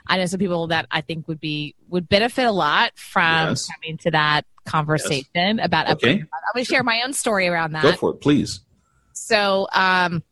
[0.07, 3.69] I know some people that I think would be would benefit a lot from Yes.
[3.69, 5.95] coming to that conversation about upgrading.
[5.95, 6.11] Okay.
[6.23, 7.83] I'm going to share my own story around that.
[7.83, 8.61] Go for it, please.
[9.13, 10.23] So, um,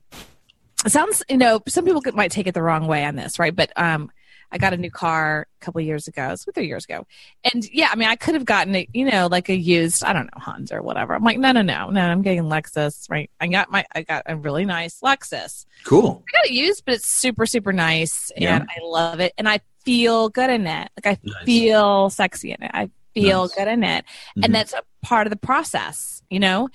[0.85, 3.55] it sounds, you know, some people might take it the wrong way on this, right?
[3.55, 4.11] But, um,
[4.51, 7.07] I got a new car a couple of years ago, it's three years ago.
[7.53, 10.14] And yeah, I mean, I could have gotten it, you know, like a used, I
[10.14, 11.14] don't know, Honda or whatever.
[11.14, 13.31] I'm like, no, no, no, no, I'm getting Lexus, right?
[13.41, 15.67] I got my, I got a really nice Lexus.
[15.85, 16.25] Cool.
[16.33, 18.33] I got it used, but it's super, super nice.
[18.38, 18.57] Yeah.
[18.57, 19.35] And I love it.
[19.37, 20.91] And I feel good in it.
[20.97, 21.45] Like I Nice.
[21.45, 22.71] feel sexy in it.
[22.73, 23.54] I feel Nice.
[23.54, 24.04] good in it
[24.37, 24.44] Mhm.
[24.44, 26.68] and that's a part of the process you know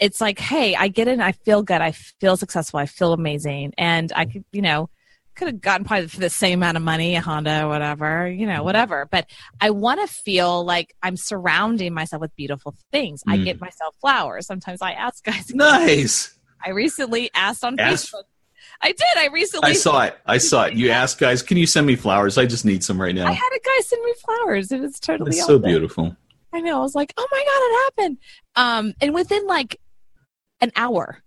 [0.00, 3.72] it's like hey i get in i feel good i feel successful i feel amazing
[3.78, 4.88] and i could you know
[5.36, 8.46] could have gotten probably for the same amount of money a honda or whatever you
[8.46, 9.26] know whatever but
[9.60, 13.44] i want to feel like i'm surrounding myself with beautiful things i Mm.
[13.44, 16.38] get myself flowers sometimes i ask guys nice.
[16.64, 18.22] i recently asked on Ask- facebook
[18.84, 20.18] i did i recently I saw it.
[20.26, 20.74] I saw it.
[20.74, 22.38] You asked guys, can you send me flowers?
[22.38, 23.26] I just need some right now.
[23.26, 26.16] I had a guy send me flowers it was totally It's so beautiful.
[26.52, 26.76] I know.
[26.78, 28.18] I was like, oh my God, it happened.
[28.54, 29.80] Um, and within like
[30.60, 31.22] an hour,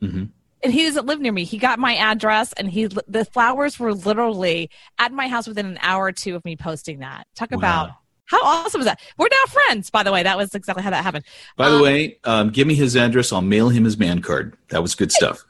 [0.00, 0.24] hmm
[0.62, 1.44] and he doesn't live near me.
[1.44, 5.78] He got my address, and he the flowers were literally at my house within an
[5.80, 7.26] hour or two of me posting that.
[7.36, 7.90] Talk about
[8.26, 9.00] how awesome is that?
[9.16, 10.22] We're now friends, by the way.
[10.24, 11.24] That was exactly how that happened.
[11.56, 13.32] By the Um, way, um, give me his address.
[13.32, 14.56] I'll mail him his man card.
[14.70, 15.44] That was good stuff.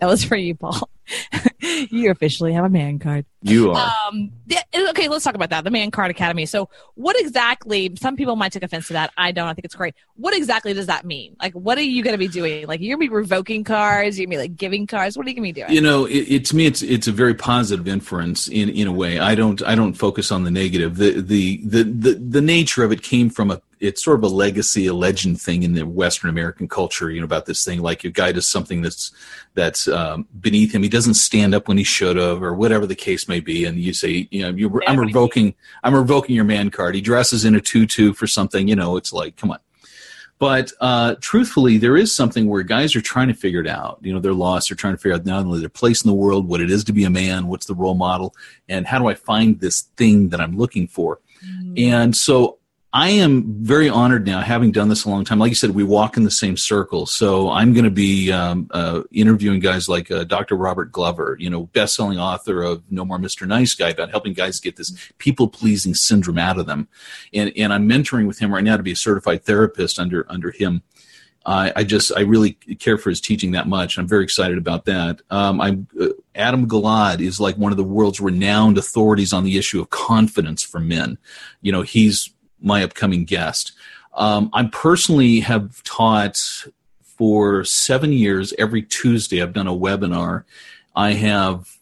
[0.00, 0.88] That was for you, Paul.
[1.60, 3.24] you officially have a man card.
[3.42, 3.94] You are.
[4.08, 4.32] Um,
[4.88, 5.62] okay, let's talk about that.
[5.62, 6.46] The Man Card Academy.
[6.46, 7.94] So, what exactly?
[7.96, 9.12] Some people might take offense to that.
[9.16, 9.46] I don't.
[9.46, 9.94] I think it's great.
[10.16, 11.36] What exactly does that mean?
[11.40, 12.66] Like, what are you going to be doing?
[12.66, 14.18] Like, you're going to be revoking cards.
[14.18, 15.16] You're going to be like giving cards.
[15.16, 15.72] What are you going to be doing?
[15.72, 18.92] you know, it, it to me, it's it's a very positive inference in in a
[18.92, 19.20] way.
[19.20, 20.96] I don't I don't focus on the negative.
[20.96, 24.34] The the the the, the nature of it came from a it's sort of a
[24.34, 27.10] legacy, a legend thing in the Western American culture.
[27.10, 29.12] You know about this thing, like a guy does something that's
[29.54, 30.82] that's um, beneath him.
[30.82, 33.66] He doesn't stand up when he should have, or whatever the case may be.
[33.66, 35.54] And you say, you know, you, I'm revoking
[35.84, 36.94] I'm revoking your man card.
[36.94, 38.66] He dresses in a tutu for something.
[38.66, 39.58] You know, it's like, come on.
[40.38, 43.98] But uh, truthfully, there is something where guys are trying to figure it out.
[44.02, 44.68] You know, they're lost.
[44.68, 46.84] They're trying to figure out not only their place in the world, what it is
[46.84, 48.34] to be a man, what's the role model,
[48.68, 51.20] and how do I find this thing that I'm looking for.
[51.76, 52.58] And so
[52.92, 55.38] I am very honored now, having done this a long time.
[55.38, 57.04] Like you said, we walk in the same circle.
[57.04, 60.56] So I'm going to be um, uh, interviewing guys like uh, Dr.
[60.56, 63.46] Robert Glover, you know, best-selling author of No More Mr.
[63.46, 66.88] Nice Guy, about helping guys get this people-pleasing syndrome out of them.
[67.34, 70.50] And and I'm mentoring with him right now to be a certified therapist under under
[70.50, 70.82] him.
[71.46, 73.98] I, I just I really care for his teaching that much.
[73.98, 75.22] I'm very excited about that.
[75.30, 79.56] Um, I'm uh, Adam Gilad is like one of the world's renowned authorities on the
[79.56, 81.18] issue of confidence for men.
[81.62, 83.72] You know, he's my upcoming guest.
[84.14, 86.40] Um, I personally have taught
[87.04, 89.42] for seven years every Tuesday.
[89.42, 90.44] I've done a webinar.
[90.94, 91.76] I have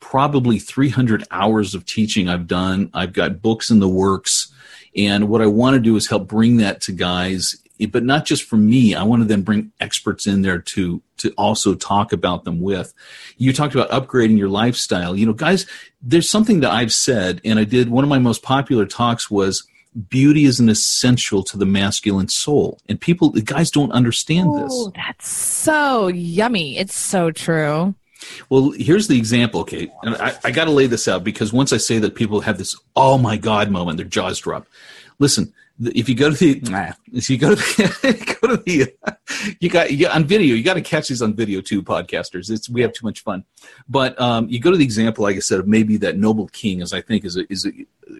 [0.00, 2.90] probably 300 hours of teaching I've done.
[2.94, 4.52] I've got books in the works.
[4.96, 7.56] And what I want to do is help bring that to guys,
[7.90, 8.94] but not just for me.
[8.94, 12.92] I want to then bring experts in there to to also talk about them with.
[13.36, 15.16] You talked about upgrading your lifestyle.
[15.16, 15.66] You know, guys,
[16.02, 19.66] there's something that I've said, and I did one of my most popular talks was
[20.08, 22.78] beauty is an essential to the masculine soul.
[22.88, 24.72] And people the guys don't understand this.
[24.72, 26.78] Oh, that's so yummy.
[26.78, 27.94] It's so true.
[28.48, 29.92] Well, here's the example, okay?
[30.02, 32.58] And I, I got to lay this out because once I say that people have
[32.58, 34.66] this "oh my god" moment, their jaws drop.
[35.18, 38.94] Listen, if you go to the, nah, if you go to the, go to the,
[39.60, 40.54] you got you, on video.
[40.54, 42.50] You got to catch these on video too, podcasters.
[42.50, 43.44] It's we have too much fun.
[43.88, 46.80] But um, you go to the example, like I said, of maybe that noble king,
[46.80, 47.72] as I think is a, is a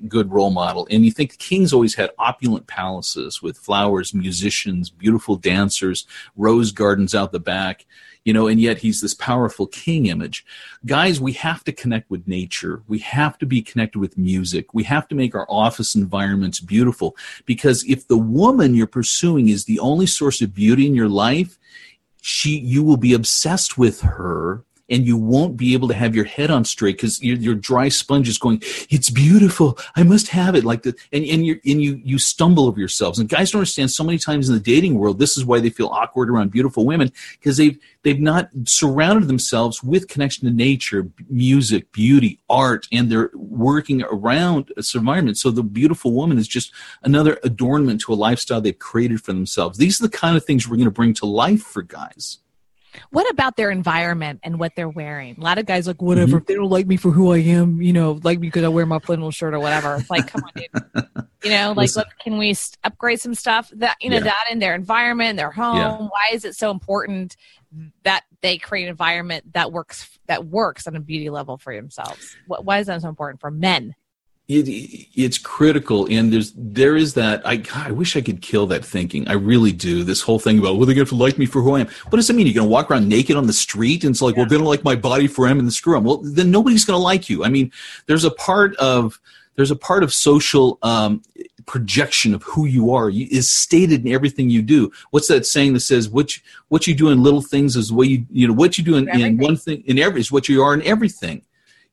[0.08, 5.36] good role model, and you think kings always had opulent palaces with flowers, musicians, beautiful
[5.36, 7.86] dancers, rose gardens out the back
[8.24, 10.44] you know, and yet he's this powerful king image.
[10.87, 12.82] Guys, we have to connect with nature.
[12.88, 14.72] We have to be connected with music.
[14.72, 19.66] We have to make our office environments beautiful because if the woman you're pursuing is
[19.66, 21.58] the only source of beauty in your life,
[22.22, 26.25] she you will be obsessed with her and you won't be able to have your
[26.25, 29.79] head on straight because your, your dry sponge is going it's beautiful.
[29.97, 30.64] I must have it.
[30.64, 33.18] Like that and, and you and you you stumble over yourselves.
[33.18, 35.70] And guys don't understand so many times in the dating world this is why they
[35.70, 41.09] feel awkward around beautiful women because they've they've not surrounded themselves with connection to nature
[41.29, 46.73] music beauty art and they're working around a environment so the beautiful woman is just
[47.03, 49.79] another adornment to a lifestyle they've created for themselves.
[49.79, 52.38] These are the kind of things we're going to bring to life for guys
[53.11, 55.37] What about their environment and what they're wearing?
[55.38, 56.28] A lot of guys like whatever.
[56.28, 56.37] Mm-hmm.
[56.38, 58.68] If they don't like me for who I am, you know, like me because I
[58.68, 59.96] wear my flannel shirt or whatever.
[59.96, 61.09] It's like, come on, dude.
[61.44, 64.22] You know, like, look, can we upgrade some stuff that you know yeah.
[64.22, 65.76] that in their environment, their home?
[65.76, 65.96] Yeah.
[65.98, 67.37] Why is it so important
[68.02, 72.35] that they create an environment that works that works on a beauty level for themselves?
[72.46, 73.94] Why is that so important for men?
[74.46, 78.66] It, it's critical and there's there is that I God, I wish I could kill
[78.66, 79.26] that thinking.
[79.26, 81.76] I really do this whole thing about well they going to like me for who
[81.76, 81.87] I am.
[82.11, 82.46] What does it mean?
[82.46, 84.42] You're going to walk around naked on the street and it's like yeah.
[84.42, 86.98] well they don't like my body for him and screw them well then nobody's going
[86.98, 87.44] to like you.
[87.44, 87.72] I mean
[88.07, 89.18] there's a part of
[89.57, 91.22] there's a part of social um,
[91.64, 93.09] projection of who you are.
[93.09, 94.90] You, is stated in everything you do.
[95.11, 98.09] What's that saying that says what you, what you do in little things is what
[98.09, 100.62] you you know what you do in, in one thing in every is what you
[100.62, 101.42] are in everything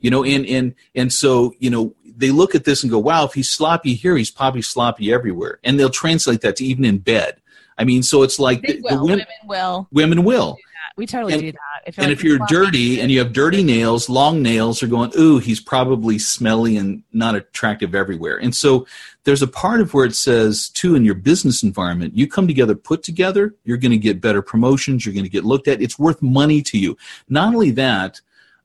[0.01, 3.25] you know and and and so you know they look at this and go, wow,
[3.25, 5.59] if he's sloppy here, he's probably sloppy everywhere.
[5.63, 7.37] And they'll translate that to even in bed.
[7.77, 9.87] I mean, so it's like the, the women, women, will.
[9.91, 10.57] Women will.
[10.97, 11.87] We totally and, do that.
[11.87, 15.11] If and like if you're dirty and you have dirty nails, long nails are going,
[15.17, 18.37] ooh, he's probably smelly and not attractive everywhere.
[18.37, 18.85] And so
[19.23, 22.75] there's a part of where it says, too, in your business environment, you come together,
[22.75, 25.81] put together, you're going to get better promotions, you're going to get looked at.
[25.81, 26.97] It's worth money to you.
[27.29, 28.21] Not only that,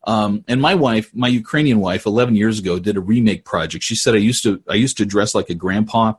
[0.06, 3.84] um, and my wife, my Ukrainian wife, 11 years ago, did a remake project.
[3.84, 6.14] She said I used to I used to dress like a grandpa.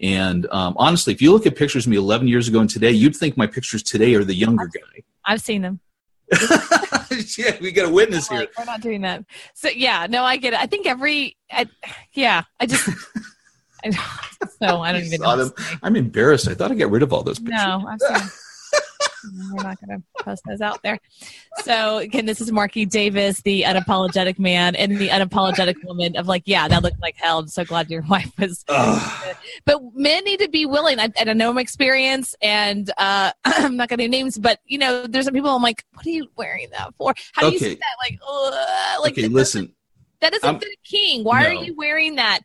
[0.00, 2.90] And um, honestly, if you look at pictures of me 11 years ago and today,
[2.90, 5.02] you'd think my pictures today are the younger guy.
[5.24, 5.80] I've seen them.
[7.38, 8.46] yeah, we got a witness here.
[8.58, 9.24] We're not doing that.
[9.54, 10.60] So yeah, no, I get it.
[10.60, 11.66] I think every, I,
[12.12, 12.88] yeah, I just.
[13.84, 13.90] I,
[14.60, 15.36] so I don't even know.
[15.36, 15.78] Them.
[15.82, 16.48] I'm embarrassed.
[16.48, 17.58] I thought I got rid of all those pictures.
[17.64, 18.28] No, I've seen.
[19.52, 20.98] We're not going to post those out there.
[21.62, 26.42] So again, this is Marky Davis, the unapologetic man and the unapologetic woman of like,
[26.46, 27.40] yeah, that looked like hell.
[27.40, 28.64] I'm so glad your wife was.
[29.64, 31.00] but men need to be willing.
[31.00, 34.78] I, I know my experience, and uh, I'm not going to name names, but you
[34.78, 35.50] know, there's some people.
[35.50, 37.14] I'm like, what are you wearing that for?
[37.32, 37.54] How do okay.
[37.54, 37.96] you see that?
[38.02, 39.12] Like, uh, like.
[39.12, 39.72] Okay, listen.
[40.20, 41.24] That isn't the king.
[41.24, 41.48] Why no.
[41.48, 42.40] are you wearing that?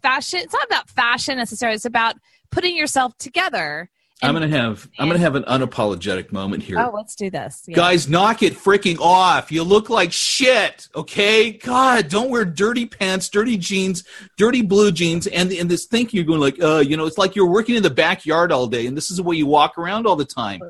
[0.00, 0.40] Fashion.
[0.40, 1.74] It's not about fashion necessarily.
[1.74, 2.16] It's about
[2.50, 3.90] putting yourself together
[4.22, 6.78] I'm gonna have I'm gonna have an unapologetic moment here.
[6.78, 7.74] Oh, let's do this, yeah.
[7.74, 8.08] guys.
[8.08, 9.50] Knock it freaking off!
[9.50, 10.88] You look like shit.
[10.94, 14.04] Okay, God, don't wear dirty pants, dirty jeans,
[14.36, 17.34] dirty blue jeans, and and this thinking you're going like, uh, you know, it's like
[17.34, 20.06] you're working in the backyard all day, and this is the way you walk around
[20.06, 20.60] all the time.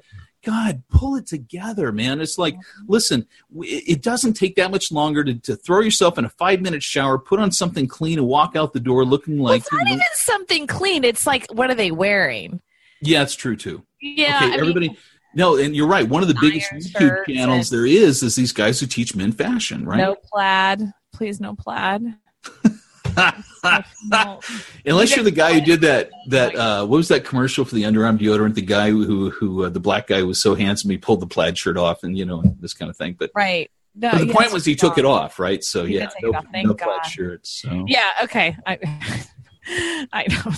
[0.42, 2.20] God, pull it together, man.
[2.20, 3.26] It's like, listen,
[3.60, 7.18] it doesn't take that much longer to, to throw yourself in a five minute shower,
[7.18, 9.50] put on something clean, and walk out the door looking like.
[9.50, 11.04] Well, it's not even something clean.
[11.04, 12.62] It's like, what are they wearing?
[13.02, 13.84] Yeah, it's true too.
[14.00, 14.88] Yeah, okay, I everybody.
[14.88, 14.96] Mean,
[15.34, 16.08] no, and you're right.
[16.08, 19.84] One of the biggest YouTube channels there is is these guys who teach men fashion,
[19.84, 19.98] right?
[19.98, 22.02] No plaid, please, no plaid.
[24.86, 27.82] Unless you're the guy who did that that uh, what was that commercial for the
[27.82, 28.54] underarm deodorant?
[28.54, 31.56] The guy who who uh, the black guy was so handsome he pulled the plaid
[31.58, 33.16] shirt off and you know this kind of thing.
[33.18, 33.70] But right.
[33.94, 35.64] No, but the point was he took it off, right?
[35.64, 37.62] So he yeah, no, no plaid shirts.
[37.62, 37.84] So.
[37.88, 38.08] Yeah.
[38.22, 38.56] Okay.
[38.64, 38.78] I,
[40.12, 40.53] I know.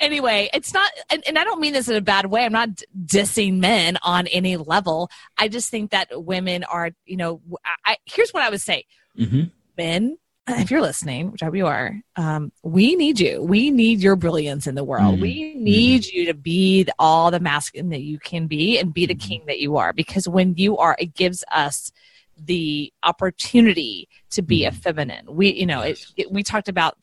[0.00, 2.44] Anyway, it's not, and, and, I don't mean this in a bad way.
[2.44, 2.70] I'm not
[3.04, 5.10] dissing men on any level.
[5.38, 7.40] I just think that women are, you know,
[7.84, 8.84] I, here's what I would say
[9.18, 9.44] mm-hmm.
[9.76, 13.42] men, if you're listening, which I hope you are, um, we need you.
[13.42, 15.14] We need your brilliance in the world.
[15.14, 15.22] Mm-hmm.
[15.22, 16.16] We need mm-hmm.
[16.16, 19.28] you to be all the masculine that you can be and be the mm-hmm.
[19.28, 19.92] king that you are.
[19.92, 21.92] Because when you are, it gives us
[22.36, 24.80] the opportunity to be a mm-hmm.
[24.80, 25.26] feminine.
[25.28, 26.96] We, you know, it, it, we talked about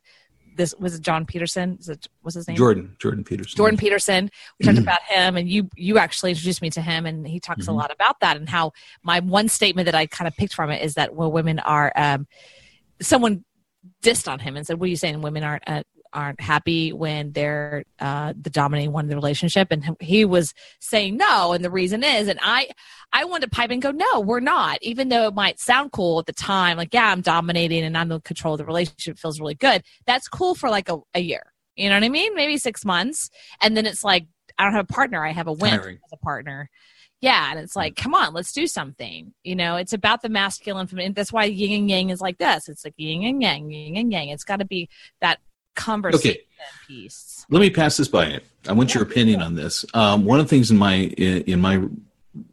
[0.60, 1.78] this was it John Peterson.
[1.80, 2.58] Is it what's his name?
[2.58, 2.96] Jordan.
[3.00, 3.56] Jordan Peterson.
[3.56, 4.30] Jordan Peterson.
[4.60, 7.62] We talked about him, and you you actually introduced me to him, and he talks
[7.62, 7.72] mm-hmm.
[7.72, 10.70] a lot about that and how my one statement that I kind of picked from
[10.70, 11.92] it is that well, women are.
[11.96, 12.28] Um,
[13.02, 13.46] someone
[14.04, 15.22] dissed on him and said, "What are you saying?
[15.22, 19.70] Women aren't uh, aren't happy when they're uh, the dominating one in the relationship.
[19.72, 21.54] And he was saying no.
[21.54, 22.70] And the reason is and i
[23.14, 24.80] i wanted to pipe and go no we're not.
[24.82, 28.12] Even though it might sound cool at the time like yeah i'm dominating and i'm
[28.12, 29.18] in control of the relationship.
[29.18, 29.84] Feels really good.
[30.06, 31.54] That's cool for like a, a year.
[31.76, 32.36] You know what i mean?
[32.36, 33.30] Maybe six months.
[33.62, 35.26] And then it's like i don't have a partner.
[35.26, 36.70] I have a win as a partner.
[37.22, 37.52] Yeah.
[37.52, 39.34] And it's like come on let's do something.
[39.44, 41.14] You know it's about the masculine feminine.
[41.14, 42.68] That's why yin and yang is like this.
[42.68, 44.30] It's like yin and yang yin and yang.
[44.30, 44.90] It's got to be
[45.22, 45.40] that
[45.76, 46.42] conversation okay.
[46.88, 47.46] piece.
[47.50, 48.26] Let me pass this by.
[48.26, 48.44] it.
[48.68, 49.86] I want yeah, your opinion on this.
[49.94, 51.84] Um, one of the things in my in, my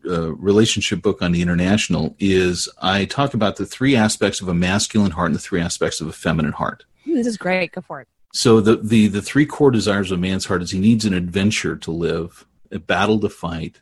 [0.07, 4.55] uh, relationship book on the international is I talk about the three aspects of a
[4.55, 6.85] masculine heart and the three aspects of a feminine heart.
[7.05, 7.73] This is great.
[7.73, 8.09] Go for it.
[8.33, 11.14] So the the the three core desires of a man's heart is he needs an
[11.14, 13.81] adventure to live, a battle to fight,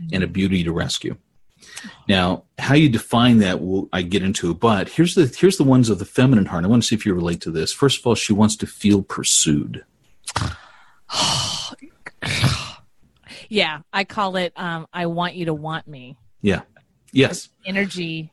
[0.00, 0.14] mm-hmm.
[0.14, 1.16] and a beauty to rescue.
[2.08, 4.54] Now, how you define that, will I get into.
[4.54, 6.64] But here's the here's the ones of the feminine heart.
[6.64, 7.72] I want to see if you relate to this.
[7.72, 9.84] First of all, she wants to feel pursued.
[13.48, 14.52] yeah, I call it.
[14.56, 16.16] Um, I want you to want me.
[16.42, 16.62] Yeah.
[17.12, 17.48] Yes.
[17.64, 18.32] energy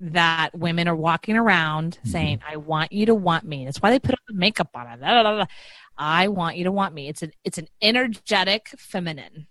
[0.00, 2.10] that women are walking around Mm-hmm.
[2.10, 3.64] saying, I want you to want me.
[3.64, 5.48] That's why they put the makeup on it.
[5.98, 7.08] I want you to want me.
[7.08, 9.46] It's an it's an energetic feminine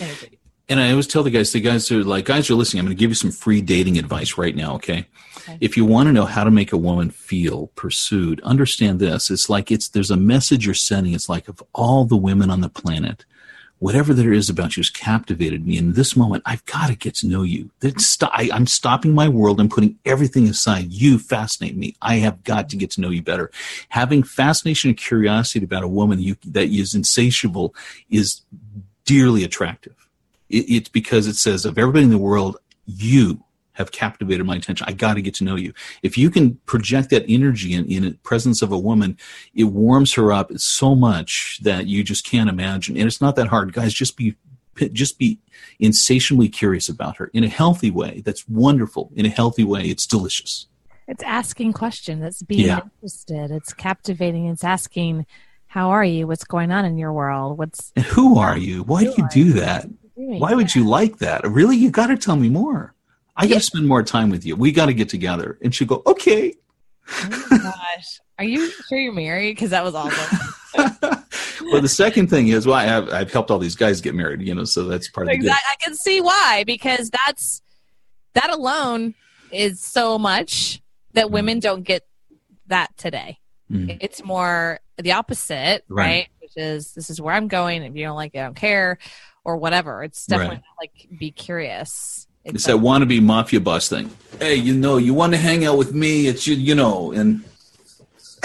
[0.00, 0.38] energy.
[0.68, 2.86] And I always tell the guys, the guys who are like, guys are listening, I'm
[2.86, 5.06] going to give you some free dating advice right now, okay?
[5.36, 5.58] Okay.
[5.60, 9.30] If you want to know how to make a woman feel pursued, understand this.
[9.30, 11.12] It's like it's there's a message you're sending.
[11.12, 13.26] It's like of all the women on the planet,
[13.78, 15.76] whatever there is about you has captivated me.
[15.76, 17.70] In this moment, I've got to get to know you.
[17.98, 20.90] St- I, I'm stopping my world I'm putting everything aside.
[20.90, 21.94] You fascinate me.
[22.00, 23.50] I have got to get to know you better.
[23.90, 27.74] Having fascination and curiosity about a woman you, that is insatiable
[28.08, 28.40] is
[29.04, 30.03] dearly attractive.
[30.48, 33.42] It, it's because it says of everybody in the world, you
[33.72, 34.86] have captivated my attention.
[34.88, 35.72] I got to get to know you.
[36.02, 39.18] If you can project that energy in, in the presence of a woman,
[39.54, 42.96] it warms her up so much that you just can't imagine.
[42.96, 43.92] And it's not that hard, guys.
[43.92, 44.36] Just be
[44.92, 45.38] just be
[45.78, 48.22] insatiably curious about her in a healthy way.
[48.24, 49.12] That's wonderful.
[49.14, 50.66] In a healthy way, it's delicious.
[51.06, 52.24] It's asking questions.
[52.24, 52.80] It's being Yeah.
[52.82, 53.52] interested.
[53.52, 54.46] It's captivating.
[54.46, 55.26] It's asking,
[55.68, 56.26] "How are you?
[56.26, 57.56] What's going on in your world?
[57.56, 58.82] What's And who are you?
[58.82, 59.86] Why do you do that?
[60.26, 61.46] Doing?" Why would you like that?
[61.48, 61.76] Really?
[61.76, 62.94] You got to tell me more.
[63.36, 63.56] I got Yeah.
[63.58, 64.54] to spend more time with you.
[64.56, 65.58] We got to get together.
[65.62, 66.54] And she'll go, okay.
[67.08, 69.56] Oh my gosh, are you sure you're married?
[69.56, 70.38] Because that was awesome.
[71.70, 74.40] well, the second thing is, well, I have, I've helped all these guys get married,
[74.42, 75.66] you know, so that's part of the Exactly.
[75.70, 77.60] I can see why because that's
[78.34, 79.14] that alone
[79.50, 80.80] is so much
[81.12, 82.02] that women don't get
[82.68, 83.38] that today.
[83.70, 83.98] Mhm.
[84.00, 86.04] It's more the opposite, right.
[86.06, 86.28] Right.
[86.40, 87.82] Which is this is where I'm going.
[87.82, 88.98] If you don't like it, I don't care,
[89.44, 90.02] or whatever.
[90.02, 90.90] It's definitely Right.
[91.08, 92.26] like be curious.
[92.44, 94.10] It's that wannabe mafia boss thing.
[94.38, 96.26] Hey, you know, you want to hang out with me?
[96.26, 97.42] It's you, you know, and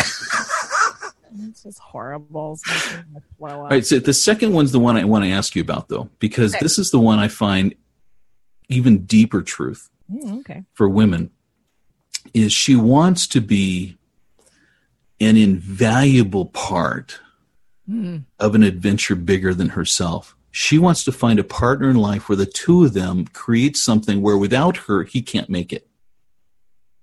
[1.47, 2.53] It's just horrible.
[2.53, 3.55] It's making me throw up.
[3.57, 3.85] all right.
[3.85, 6.63] So the second one's the one I want to ask you about, though, because Okay.
[6.63, 7.75] this is the one I find
[8.67, 10.63] even deeper truth Mm, okay.
[10.73, 11.29] for women.
[12.33, 13.97] Is she wants to be
[15.21, 17.19] an invaluable part
[17.89, 18.25] Mm.
[18.39, 20.35] of an adventure bigger than herself.
[20.51, 24.21] She wants to find a partner in life where the two of them create something
[24.21, 25.87] where without her, he can't make it.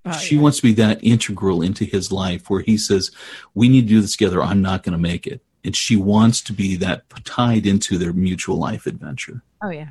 [0.05, 0.43] Oh, she yeah.
[0.43, 3.11] wants to be that integral into his life where he says,
[3.55, 4.43] We need to do this together.
[4.43, 5.43] I'm not going to make it.
[5.65, 9.43] And she wants to be that tied into their mutual life adventure.
[9.63, 9.91] Oh yeah.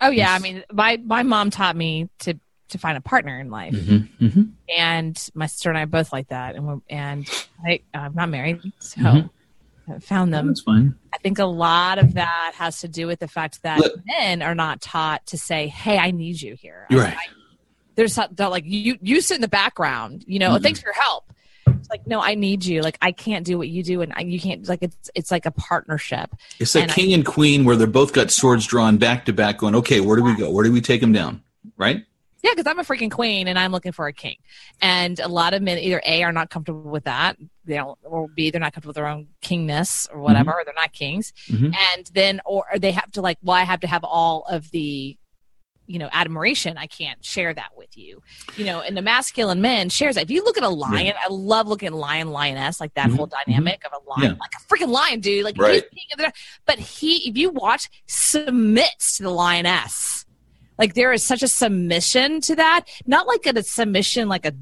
[0.00, 0.32] Oh yeah.
[0.32, 2.38] I mean, my my mom taught me to
[2.68, 3.74] to find a partner in life.
[3.74, 4.24] Mm-hmm.
[4.24, 4.42] Mm-hmm.
[4.78, 7.28] and my sister and I both like that, and we're, and
[7.66, 9.30] I, I'm not married, so Mhm.
[9.90, 10.46] I found them.
[10.48, 10.94] That's fine.
[11.12, 14.42] I think a lot of that has to do with the fact that Look- men
[14.42, 17.16] are not taught to say, "Hey, I need you here." You're right.
[17.16, 17.26] I-
[17.96, 18.96] there's like you.
[19.02, 20.24] You sit in the background.
[20.26, 20.62] You know, Mhm.
[20.62, 21.24] thanks for your help.
[21.66, 22.82] It's like, no, I need you.
[22.82, 24.66] Like, I can't do what you do, and I, you can't.
[24.68, 26.30] Like, it's it's like a partnership.
[26.58, 29.32] It's like And I- king and queen where they're both got swords drawn back to
[29.32, 30.50] back, going, Okay, where do we go?
[30.50, 31.42] Where do we take them down?
[31.76, 32.04] Right?
[32.42, 34.36] Yeah, because I'm a freaking queen and I'm looking for a king.
[34.80, 38.28] And a lot of men either A are not comfortable with that, they don't or
[38.28, 41.32] B, they're not comfortable with their own kingness or whatever, or they're not kings.
[41.48, 41.74] Mhm.
[41.94, 45.16] And then or they have to like, well, I have to have all of the
[45.86, 46.78] you know, admiration.
[46.78, 48.22] I can't share that with you.
[48.56, 50.22] You know, and the masculine men shares that.
[50.22, 53.16] If you look at a lion, I love looking at lion, lioness, like that Mhm.
[53.16, 54.38] whole dynamic of a lion, Yeah.
[54.38, 55.44] like a freaking lion, dude.
[55.44, 55.82] Like Right.
[55.82, 56.32] he's king of the
[56.64, 60.24] but he if you watch submits to the lioness.
[60.80, 64.54] Like there is such a submission to that, not like a, submission like a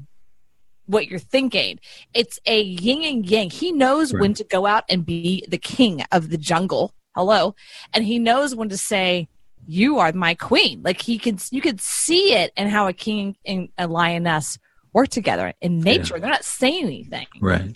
[0.85, 1.79] what you're thinking.
[2.13, 3.49] It's a yin and yang.
[3.49, 4.21] He knows Right.
[4.21, 6.93] when to go out and be the king of the jungle.
[7.15, 7.55] Hello,
[7.93, 9.29] and he knows when to say,
[9.65, 13.37] "You are my queen." Like he can, you could see it and how a king
[13.45, 14.57] and a lioness
[14.93, 16.19] work together in nature.
[16.19, 17.27] They're not saying anything.
[17.41, 17.75] Right.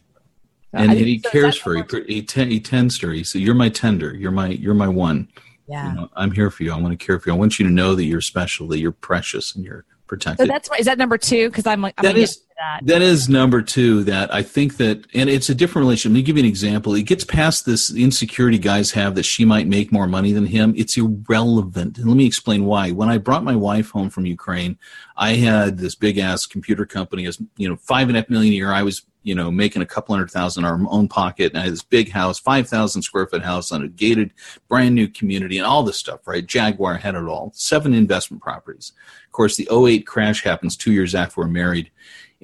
[0.71, 3.13] So And, and he so cares for He, he, ten, he tends to her.
[3.13, 4.13] He says, "You're my tender.
[4.13, 5.29] You're my you're my one.
[5.67, 5.89] Yeah.
[5.89, 6.73] You know, I'm here for you.
[6.73, 7.35] I want to care for you.
[7.35, 10.49] I want you to know that you're special, that you're precious, and you're So protected."
[10.49, 11.49] that's why is that number two?
[11.49, 12.85] Because I'm like I'm is that.
[12.85, 14.03] that is number two.
[14.03, 16.13] That I think that, and it's a different relationship.
[16.13, 16.95] Let me give you an example.
[16.95, 20.73] It gets past this insecurity guys have that she might make more money than him.
[20.77, 21.97] It's irrelevant.
[21.97, 22.91] And let me explain why.
[22.91, 24.77] When I brought my wife home from Ukraine,
[25.17, 28.53] I had this big ass computer company, as you know, five and a half million
[28.53, 28.71] a year.
[28.71, 31.63] I was, you know, making a couple hundred thousand in our own pocket, and I
[31.63, 34.33] had this big house, five thousand square foot house on a gated,
[34.67, 36.27] brand new community, and all this stuff.
[36.27, 36.45] Right?
[36.45, 37.51] Jaguar had it all.
[37.55, 38.93] Seven investment properties.
[39.25, 41.89] Of course, the 08 crash happens two years after we're married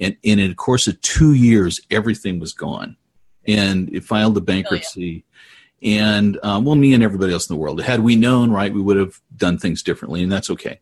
[0.00, 2.96] and, and in the course of two years, everything was gone,
[3.46, 5.24] and it filed the bankruptcy.
[5.82, 8.80] And um, well, me and everybody else in the world, had we known, right, we
[8.80, 10.80] would have done things differently, and that's okay.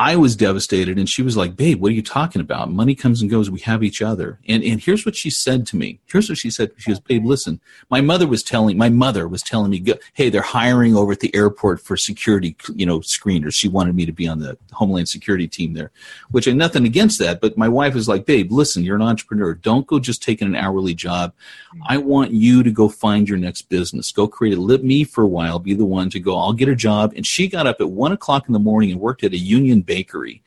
[0.00, 2.72] I was devastated, and she was like, "Babe, what are you talking about?
[2.72, 3.50] Money comes and goes.
[3.50, 6.00] We have each other." And and here's what she said to me.
[6.06, 6.70] Here's what she said.
[6.78, 7.60] She goes, "Babe, listen.
[7.90, 9.84] My mother was telling my mother was telling me,
[10.14, 13.52] hey, they're hiring over at the airport for security, you know, screeners.
[13.52, 15.90] She wanted me to be on the Homeland Security team there,
[16.30, 17.42] which I nothing against that.
[17.42, 18.82] But my wife was like, "Babe, listen.
[18.82, 19.52] You're an entrepreneur.
[19.52, 21.34] Don't go just taking an hourly job.
[21.86, 24.12] I want you to go find your next business.
[24.12, 24.60] Go create it.
[24.60, 26.38] Let me for a while be the one to go.
[26.38, 28.98] I'll get a job." And she got up at one o'clock in the morning and
[28.98, 30.42] worked at a union bakery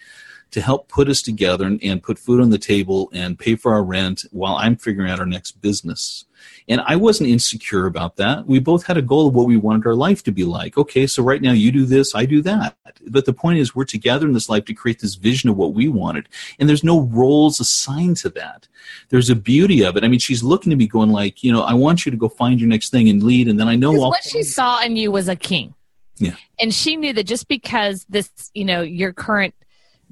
[0.53, 3.73] to help put us together and, and, put food on the table and pay for
[3.73, 6.25] our rent while I'm figuring out our next business.
[6.67, 8.45] And I wasn't insecure about that.
[8.45, 10.77] We both had a goal of what we wanted our life to be like.
[10.77, 12.75] Okay, so right now you do this, I do that.
[13.07, 15.73] But the point is, we're together in this life to create this vision of what
[15.73, 16.29] we wanted.
[16.59, 18.67] And there's no roles assigned to that.
[19.09, 20.03] There's a beauty of it.
[20.03, 22.29] I mean, she's looking to me going like, you know, I want you to go
[22.29, 23.47] find your next thing and lead.
[23.47, 25.73] And then I know what she saw in you was a king.
[26.17, 26.35] Yeah.
[26.59, 29.55] And she knew that just because this, you know, your current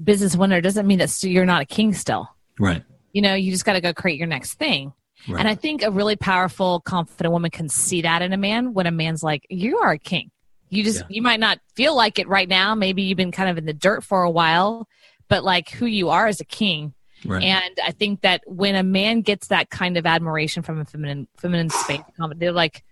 [0.02, 2.28] business winner doesn't mean that you're not a king still.
[2.58, 2.82] Right.
[3.12, 4.92] You know, you just got to go create your next thing.
[5.28, 5.38] Right.
[5.38, 8.86] And I think a really powerful, confident woman can see that in a man when
[8.86, 10.30] a man's like, you are a king.
[10.68, 11.06] You just, yeah.
[11.10, 12.74] you might not feel like it right now.
[12.74, 14.88] Maybe you've been kind of in the dirt for a while,
[15.28, 16.94] but like who you are as a king.
[17.24, 17.44] Right.
[17.44, 21.28] And I think that when a man gets that kind of admiration from a feminine,
[21.36, 22.00] feminine space,
[22.36, 22.82] they're like,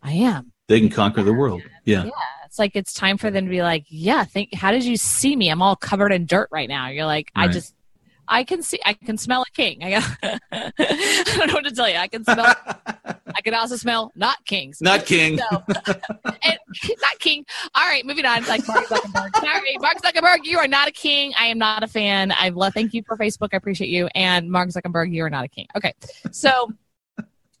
[0.00, 1.62] I am they can conquer the world.
[1.84, 2.04] Yeah.
[2.04, 2.10] Yeah.
[2.46, 5.34] It's like it's time for them to be like, yeah, think how did you see
[5.36, 5.50] me?
[5.50, 6.88] I'm all covered in dirt right now.
[6.88, 7.48] You're like, right.
[7.48, 7.74] I just
[8.26, 9.82] I can see I can smell a king.
[9.82, 9.96] I,
[10.52, 11.96] I don't know what to tell you.
[11.96, 12.54] I can smell
[13.38, 14.80] I can also smell not kings.
[14.80, 15.38] Not king.
[15.38, 15.62] So,
[16.42, 16.58] and,
[17.00, 17.44] not king.
[17.74, 18.44] All right, moving on.
[18.46, 19.36] Like Mark Zuckerberg.
[19.36, 21.32] Sorry, Mark Zuckerberg, you are not a king.
[21.38, 22.32] I am not a fan.
[22.36, 23.48] I love thank you for Facebook.
[23.52, 24.08] I appreciate you.
[24.14, 25.66] And Mark Zuckerberg, you are not a king.
[25.76, 25.94] Okay.
[26.30, 26.72] So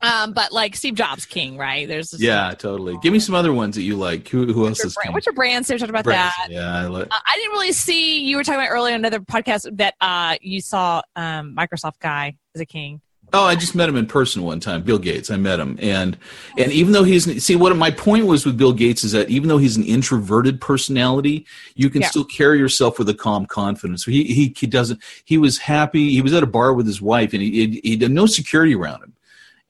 [0.00, 1.88] um, but like Steve Jobs, King, right?
[1.88, 2.96] There's yeah, totally.
[3.02, 4.28] Give me some other ones that you like.
[4.28, 5.66] Who who else is brand, What's your brand?
[5.66, 6.50] So we talked about Brands, that.
[6.50, 8.20] Yeah, I, uh, I didn't really see.
[8.24, 12.36] You were talking about earlier in another podcast that uh, you saw um, Microsoft guy
[12.54, 13.00] as a king.
[13.32, 15.30] Oh, I just met him in person one time, Bill Gates.
[15.30, 16.16] I met him, and
[16.56, 19.48] and even though he's see what my point was with Bill Gates is that even
[19.48, 21.44] though he's an introverted personality,
[21.74, 22.08] you can yeah.
[22.08, 24.04] still carry yourself with a calm confidence.
[24.04, 25.02] He he he doesn't.
[25.24, 26.10] He was happy.
[26.10, 28.76] He was at a bar with his wife, and he he, he had no security
[28.76, 29.14] around him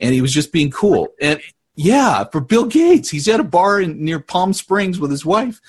[0.00, 1.08] and he was just being cool.
[1.20, 1.40] And
[1.74, 5.60] yeah, for Bill Gates, he's at a bar in, near Palm Springs with his wife,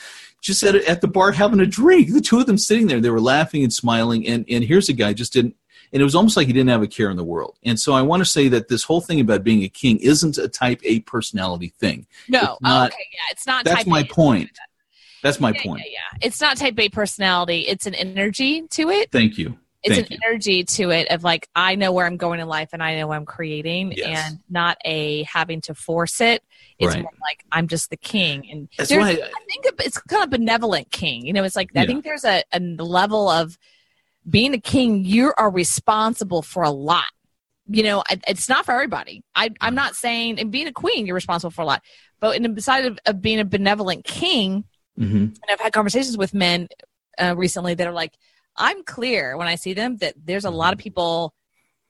[0.41, 2.11] just at, at the bar having a drink.
[2.11, 4.27] The two of them sitting there, they were laughing and smiling.
[4.27, 5.55] And, and here's a guy just didn't,
[5.93, 7.57] and it was almost like he didn't have a care in the world.
[7.63, 10.37] And so I want to say that this whole thing about being a king isn't
[10.37, 12.07] a type A personality thing.
[12.27, 13.65] No, it's oh, not, okay, yeah, it's not.
[13.65, 14.05] That's my a.
[14.05, 14.49] point.
[15.21, 15.83] That's my yeah, point.
[15.85, 17.61] Yeah, yeah, it's not type A personality.
[17.67, 19.11] It's an energy to it.
[19.11, 20.27] Thank you it's Thank an you.
[20.27, 23.07] energy to it of like i know where i'm going in life and i know
[23.07, 24.29] what i'm creating yes.
[24.29, 26.43] and not a having to force it
[26.77, 27.01] it's right.
[27.01, 29.15] more like i'm just the king and That's why I, I,
[29.47, 31.83] think it's kind of benevolent king you know it's like yeah.
[31.83, 33.57] i think there's a, a level of
[34.29, 37.05] being a king you are responsible for a lot
[37.67, 41.15] you know it's not for everybody I, i'm not saying and being a queen you're
[41.15, 41.83] responsible for a lot
[42.19, 44.65] but in the side of, of being a benevolent king
[44.99, 45.15] mm-hmm.
[45.15, 46.67] and i've had conversations with men
[47.17, 48.13] uh, recently that are like
[48.55, 51.33] I'm clear when I see them that there's a lot of people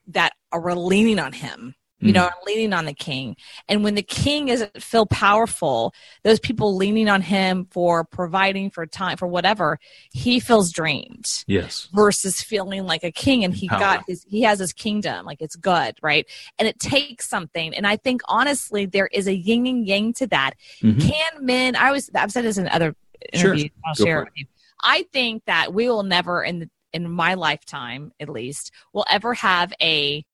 [0.07, 2.47] that are leaning on him you know, mm-hmm.
[2.47, 3.35] leaning on the king.
[3.67, 5.93] And when the king isn't feel powerful,
[6.23, 9.79] those people leaning on him for providing for time for whatever,
[10.11, 11.43] he feels drained.
[11.45, 11.89] Yes.
[11.93, 13.79] Versus feeling like a king and he Power.
[13.79, 16.25] got his he has his kingdom, like it's good, right?
[16.57, 17.75] And it takes something.
[17.75, 20.53] And I think honestly there is a yin and yang to that.
[20.81, 20.99] Mm-hmm.
[20.99, 22.95] Can men I always I've said this in other
[23.33, 23.71] interviews, sure.
[23.85, 24.45] I'll Go share it with you.
[24.83, 29.33] I think that we will never in the, in my lifetime at least will ever
[29.35, 30.25] have a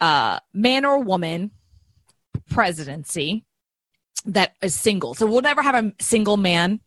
[0.00, 1.50] uh, man or woman
[2.50, 3.44] presidency
[4.26, 5.14] that is single.
[5.14, 6.80] So we'll never have a single man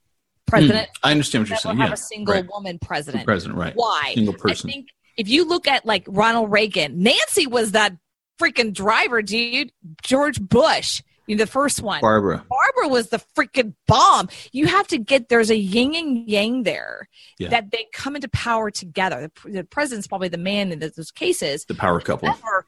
[0.46, 0.88] president.
[0.88, 1.78] Mm, I understand what you're saying.
[1.78, 2.50] Have yeah, have a single right.
[2.52, 3.26] woman president.
[3.26, 3.74] President, right?
[3.76, 4.12] Why?
[4.14, 4.70] Single person.
[4.70, 7.96] I think if you look at like Ronald Reagan, Nancy was that
[8.40, 9.72] freaking driver, dude.
[10.04, 11.02] George Bush
[11.38, 12.02] the first one.
[12.02, 12.46] Barbara.
[12.50, 14.30] Barbara was the freaking bomb.
[14.52, 17.08] You have to get there's a yin and yang there
[17.38, 17.50] yeah.
[17.50, 19.30] that they come into power together.
[19.44, 21.66] The, the, president's probably the man in those cases.
[21.66, 22.30] The power couple.
[22.30, 22.66] However,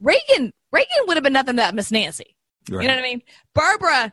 [0.00, 2.36] Reagan Reagan would have been nothing without Miss Nancy.
[2.70, 2.82] Right.
[2.82, 3.22] You know what I mean?
[3.54, 4.12] Barbara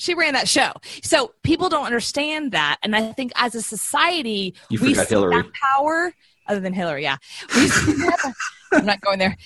[0.00, 0.72] she ran that show.
[1.02, 2.78] So people don't understand that.
[2.82, 5.42] And I think as a society, you we see Hillary.
[5.42, 6.14] that power,
[6.48, 7.18] other than Hillary, yeah.
[7.54, 8.32] We see that,
[8.72, 9.36] I'm not going there.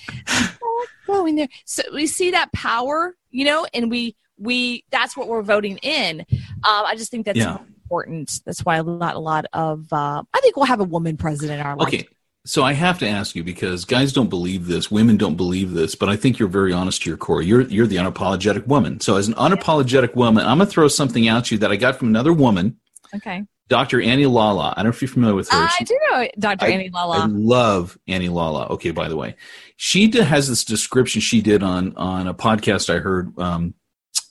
[1.07, 1.47] Going there.
[1.65, 6.25] So we see that power, you know, and we we that's what we're voting in.
[6.31, 7.57] Um, I just think that's yeah.
[7.83, 8.41] important.
[8.45, 11.59] That's why a lot a lot of uh, I think we'll have a woman president
[11.59, 11.87] in our life.
[11.87, 12.07] Okay.
[12.47, 15.95] So I have to ask you because guys don't believe this, women don't believe this,
[15.95, 17.41] but I think you're very honest to your core.
[17.41, 18.99] You're you're the unapologetic woman.
[18.99, 22.09] So as an unapologetic woman, I'm gonna throw something at you that I got from
[22.09, 22.77] another woman.
[23.15, 23.45] Okay.
[23.67, 24.01] Dr.
[24.01, 24.73] Annie Lala.
[24.77, 25.57] I don't know if you're familiar with her.
[25.57, 26.65] I do know Dr.
[26.65, 27.19] I- Annie Lala.
[27.19, 28.67] I love Annie Lala.
[28.67, 29.35] Okay, by the way,
[29.75, 33.73] she has this description she did on on a podcast I heard, um,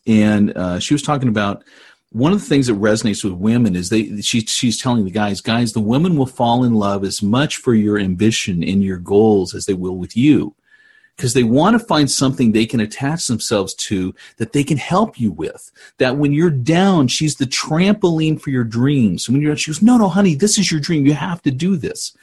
[0.06, 1.64] and uh, she was talking about
[2.10, 5.40] one of the things that resonates with women is they she she's telling the guys,
[5.40, 9.52] guys, the women will fall in love as much for your ambition and your goals
[9.52, 10.54] as they will with you.
[11.16, 15.20] Because they want to find something they can attach themselves to that they can help
[15.20, 15.70] you with.
[15.98, 19.28] That when you're down, she's the trampoline for your dreams.
[19.28, 21.06] When you're, down, she goes, no, no, honey, this is your dream.
[21.06, 22.16] You have to do this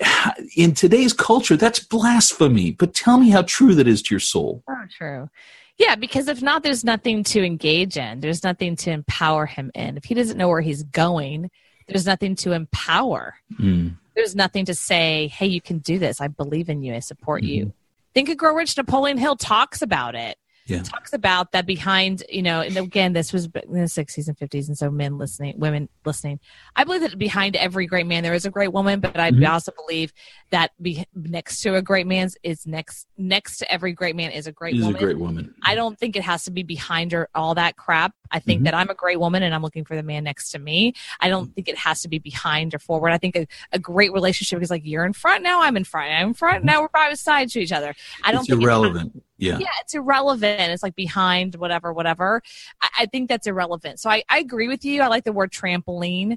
[0.56, 2.72] in today's culture, that's blasphemy.
[2.72, 4.62] But tell me how true that is to your soul.
[4.66, 5.30] So true.
[5.78, 8.20] Yeah, because if not, there's nothing to engage in.
[8.20, 9.96] There's nothing to empower him in.
[9.96, 11.50] If he doesn't know where he's going,
[11.86, 13.34] there's nothing to empower.
[13.60, 13.96] Mm.
[14.16, 16.20] There's nothing to say, hey, you can do this.
[16.20, 16.94] I believe in you.
[16.94, 17.52] I support Mm-hmm.
[17.52, 17.72] you.
[18.14, 18.76] Think of Grow Rich.
[18.78, 20.38] Napoleon Hill talks about it.
[20.66, 20.82] Yeah.
[20.82, 24.66] Talks about that behind, you know, and again, this was in the 60s and 50s,
[24.66, 26.40] and so men listening, women listening.
[26.74, 29.48] I believe that behind every great man there is a great woman, but I Mhm.
[29.48, 30.12] also believe
[30.50, 34.46] that be, next to a great man is next next to every great man is
[34.48, 35.00] a great a woman.
[35.00, 35.54] great woman.
[35.62, 38.12] I don't think it has to be behind her all that crap.
[38.32, 38.64] I think Mhm.
[38.64, 40.94] that I'm a great woman and I'm looking for the man next to me.
[41.20, 43.10] I don't think it has to be behind or forward.
[43.10, 46.10] I think a, a great relationship is like you're in front now, I'm in front,
[46.10, 47.94] I'm in front now, we're by side to each other.
[48.24, 49.22] I don't it's think irrelevant.
[49.38, 49.58] Yeah.
[49.58, 50.72] yeah, it's irrelevant.
[50.72, 52.42] It's like behind whatever, whatever.
[52.80, 54.00] I, I think that's irrelevant.
[54.00, 55.02] So I, I agree with you.
[55.02, 56.36] I like the word trampoline.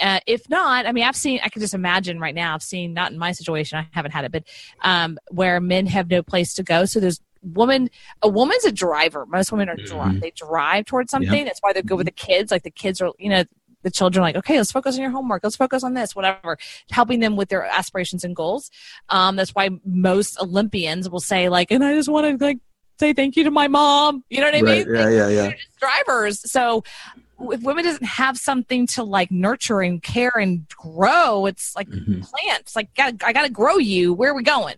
[0.00, 2.94] Uh, if not, I mean, I've seen, I can just imagine right now, I've seen,
[2.94, 4.44] not in my situation, I haven't had it, but
[4.82, 6.86] um, where men have no place to go.
[6.86, 7.90] So there's woman,
[8.22, 9.26] a woman's a driver.
[9.26, 10.20] Most women are Mhm.
[10.20, 11.44] they drive towards something.
[11.44, 12.50] That's why they go with the kids.
[12.50, 13.44] Like the kids are, you know,
[13.82, 15.42] the children like, okay, let's focus on your homework.
[15.42, 16.58] Let's focus on this, whatever,
[16.90, 18.70] helping them with their aspirations and goals.
[19.08, 22.58] Um, that's why most Olympians will say like, and I just want to like
[22.98, 24.22] say thank you to my mom.
[24.28, 24.86] You know what I Right.
[24.86, 24.94] mean?
[24.96, 25.52] Yeah, yeah, yeah.
[25.80, 26.50] drivers.
[26.50, 26.84] So
[27.52, 32.22] if women doesn't have something to like nurture and care and grow, it's like Mhm.
[32.30, 32.76] plants.
[32.76, 34.12] Like gotta, I got to grow you.
[34.12, 34.74] Where are we going?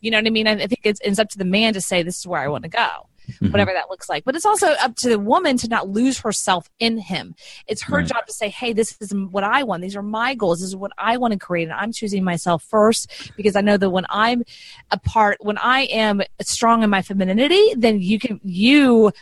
[0.00, 0.46] You know what I mean?
[0.46, 2.46] I I think it's, it's up to the man to say this is where I
[2.46, 3.08] want to go.
[3.40, 3.52] Mhm.
[3.52, 6.68] Whatever that looks like, but it's also up to the woman to not lose herself
[6.78, 7.34] in him.
[7.66, 8.06] It's her Right.
[8.06, 9.82] job to say, "Hey, this is what I want.
[9.82, 10.60] These are my goals.
[10.60, 13.76] This is what I want to create, and I'm choosing myself first because I know
[13.76, 14.42] that when I'm
[14.90, 19.12] a part, when I am strong in my femininity, then you can you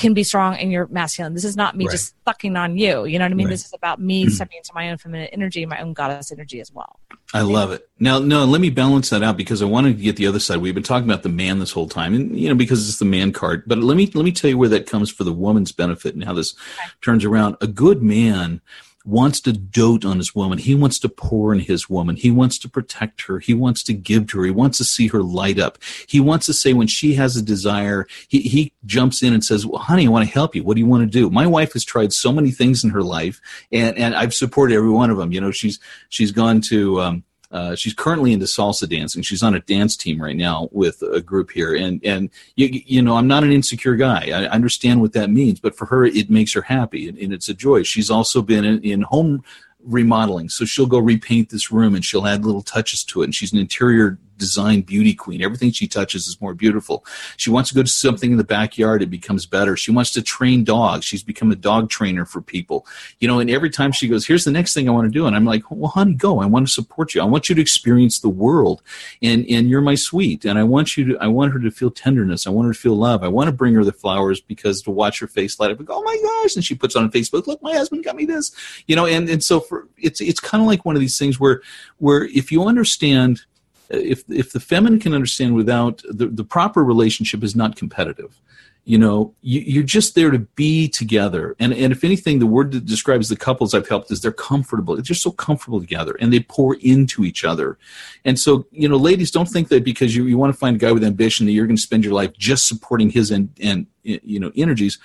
[0.00, 1.34] can be strong in your masculine.
[1.34, 1.92] This is not me Right.
[1.92, 3.04] just sucking on you.
[3.04, 3.46] You know what I mean?
[3.46, 3.52] Right.
[3.52, 4.32] This is about me mm-hmm.
[4.32, 6.98] stepping into my own feminine energy, my own goddess energy as well.
[7.34, 7.88] I love it.
[8.00, 10.58] Now, no, let me balance that out because I wanted to get the other side.
[10.58, 13.04] We've been talking about the man this whole time, and you know, because it's the
[13.04, 13.64] man card.
[13.66, 16.24] But let me let me tell you where that comes for the woman's benefit and
[16.24, 16.54] how this
[17.02, 17.56] turns around.
[17.60, 18.62] A good man
[19.04, 20.58] wants to dote on his woman.
[20.58, 22.16] He wants to pour in his woman.
[22.16, 23.38] He wants to protect her.
[23.38, 24.44] He wants to give to her.
[24.44, 25.78] He wants to see her light up.
[26.06, 29.64] He wants to say when she has a desire, he, he jumps in and says,
[29.64, 30.62] well, honey, I want to help you.
[30.62, 31.30] What do you want to do?
[31.30, 33.40] My wife has tried so many things in her life
[33.72, 35.32] and, and I've supported every one of them.
[35.32, 35.80] You know, she's,
[36.10, 39.22] she's gone to, um, uh, she's currently into salsa dancing.
[39.22, 43.02] She's on a dance team right now with a group here, and and you, you
[43.02, 44.30] know I'm not an insecure guy.
[44.30, 47.48] I understand what that means, but for her it makes her happy, and, and it's
[47.48, 47.82] a joy.
[47.82, 49.42] She's also been in, in home
[49.82, 53.26] remodeling, so she'll go repaint this room and she'll add little touches to it.
[53.26, 55.42] And she's an interior design beauty queen.
[55.42, 57.04] Everything she touches is more beautiful.
[57.36, 59.76] She wants to go to something in the backyard, it becomes better.
[59.76, 61.04] She wants to train dogs.
[61.04, 62.86] She's become a dog trainer for people.
[63.20, 65.26] You know, and every time she goes, here's the next thing I want to do.
[65.26, 66.40] And I'm like, well, honey, go.
[66.40, 67.20] I want to support you.
[67.20, 68.82] I want you to experience the world.
[69.22, 70.44] And and you're my sweet.
[70.44, 72.46] And I want you to I want her to feel tenderness.
[72.46, 73.22] I want her to feel love.
[73.22, 75.86] I want to bring her the flowers because to watch her face light up and
[75.86, 76.56] go, oh my gosh.
[76.56, 78.50] And she puts on Facebook, look, my husband got me this.
[78.86, 81.38] You know, and, and so for it's it's kind of like one of these things
[81.38, 81.60] where
[81.98, 83.42] where if you understand
[83.90, 88.40] if if the feminine can understand without the, the proper relationship is not competitive.
[88.84, 91.54] You know you, you're just there to be together.
[91.58, 94.94] And and if anything the word that describes the couples i've helped is they're comfortable.
[94.94, 97.78] They're just so comfortable together and they pour into each other.
[98.24, 100.78] And so you know ladies don't think that because you, you want to find a
[100.78, 103.86] guy with ambition that you're going to spend your life just supporting his and and
[104.02, 104.98] you know energies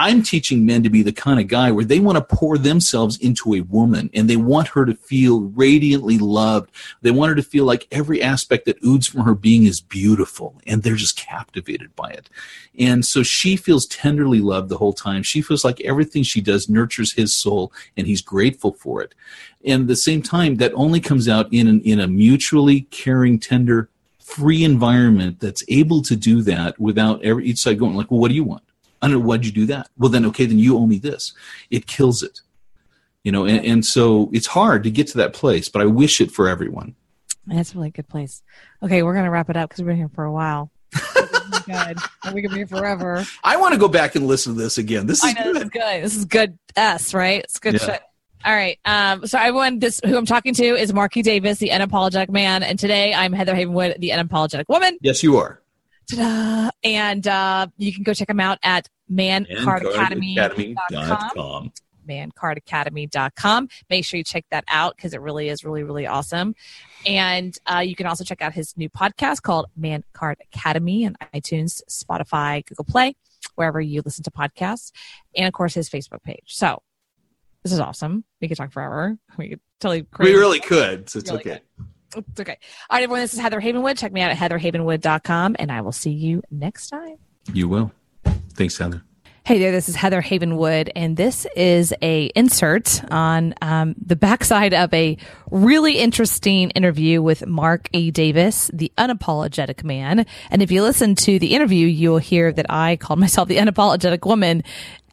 [0.00, 3.18] i'm teaching men to be the kind of guy where they want to pour themselves
[3.18, 6.70] into a woman and they want her to feel radiantly loved.
[7.02, 10.60] They want her to feel like every aspect that oozes from her being is beautiful
[10.66, 12.30] and they're just captivated by it.
[12.78, 15.22] And so she feels tenderly loved the whole time.
[15.22, 19.14] She feels like everything she does nurtures his soul and he's grateful for it.
[19.64, 23.38] And at the same time that only comes out in an, in a mutually caring
[23.38, 28.20] tender free environment that's able to do that without every each side going like, well,
[28.20, 28.62] what do you want?
[29.02, 29.26] I don't know.
[29.26, 29.88] Why'd you do that?
[29.96, 31.32] Well, then, okay, then you owe me this.
[31.70, 32.40] It kills it,
[33.24, 36.20] you know, and, and so it's hard to get to that place, but I wish
[36.20, 36.94] it for everyone.
[37.46, 38.42] That's a really good place.
[38.82, 40.70] Okay, we're gonna wrap it up because we've been here for a while.
[41.66, 41.98] Good.
[42.34, 43.24] We can be here forever.
[43.44, 45.06] I want to go back and listen to this again.
[45.06, 45.72] This I is know this is good.
[45.72, 46.04] good.
[46.04, 46.58] This is good.
[46.76, 47.42] S right?
[47.44, 47.78] It's good Yeah.
[47.80, 48.00] shit.
[48.44, 48.78] All right.
[48.84, 52.78] Um, so everyone, this who I'm talking to is Marky Davis, the unapologetic man, and
[52.78, 54.96] today I'm Heather Havenwood, the unapologetic woman.
[55.02, 55.59] Yes, you are.
[56.10, 56.70] Ta-da!
[56.82, 60.72] And uh, you can go check them out at mancardacademy.com.
[60.96, 61.72] Academy.com.
[62.08, 63.68] mancardacademy.com.
[63.88, 66.54] Make sure you check that out because it really is really, really awesome.
[67.06, 71.16] And uh, you can also check out his new podcast called Man Card Academy on
[71.34, 73.14] iTunes, Spotify, Google Play,
[73.54, 74.92] wherever you listen to podcasts,
[75.36, 76.44] and of course his Facebook page.
[76.46, 76.82] So
[77.62, 78.24] this is awesome.
[78.40, 79.16] We could talk forever.
[79.36, 80.06] We could totally.
[80.18, 81.10] We really could.
[81.10, 81.60] So it's Really okay.
[82.16, 82.58] It's okay.
[82.88, 83.20] All right, everyone.
[83.20, 83.98] This is Heather Havenwood.
[83.98, 87.16] Check me out at heatherhavenwood.com, and I will see you next time.
[87.52, 87.92] You will.
[88.54, 89.02] Thanks, Heather.
[89.42, 94.74] Hey there, this is Heather Havenwood, and this is a insert on um, the backside
[94.74, 95.16] of a
[95.50, 98.10] really interesting interview with Mark A.
[98.10, 100.26] Davis, the unapologetic man.
[100.50, 104.24] And if you listen to the interview, you'll hear that I called myself the unapologetic
[104.26, 104.62] woman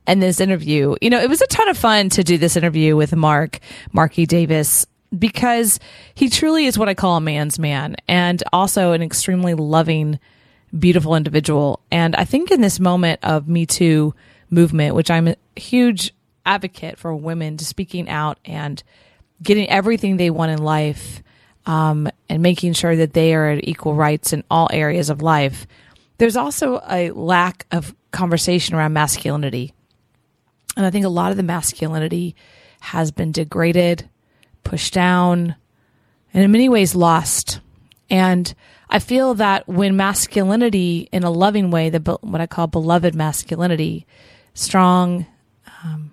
[0.06, 0.96] in this interview.
[1.02, 3.60] You know, it was a ton of fun to do this interview with Mark,
[3.92, 4.86] Marky Davis,
[5.18, 5.80] because
[6.14, 10.20] he truly is what I call a man's man and also an extremely loving
[10.78, 11.80] beautiful individual.
[11.92, 14.14] And I think in this moment of Me Too
[14.50, 16.14] movement, which I'm a huge
[16.46, 18.82] advocate for women to speaking out and
[19.42, 21.22] getting everything they want in life,
[21.66, 25.68] um, and making sure that they are at equal rights in all areas of life.
[26.18, 29.74] There's also a lack of conversation around masculinity.
[30.76, 32.36] And I think a lot of the masculinity
[32.80, 34.10] has been degraded,
[34.68, 35.56] pushed down,
[36.34, 37.62] and in many ways lost.
[38.10, 38.54] And
[38.90, 44.06] I feel that when masculinity, in a loving way, the what I call beloved masculinity,
[44.54, 45.26] strong,
[45.84, 46.12] um,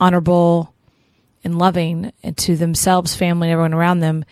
[0.00, 0.74] honorable,
[1.44, 4.24] and loving and to themselves, family, and everyone around them,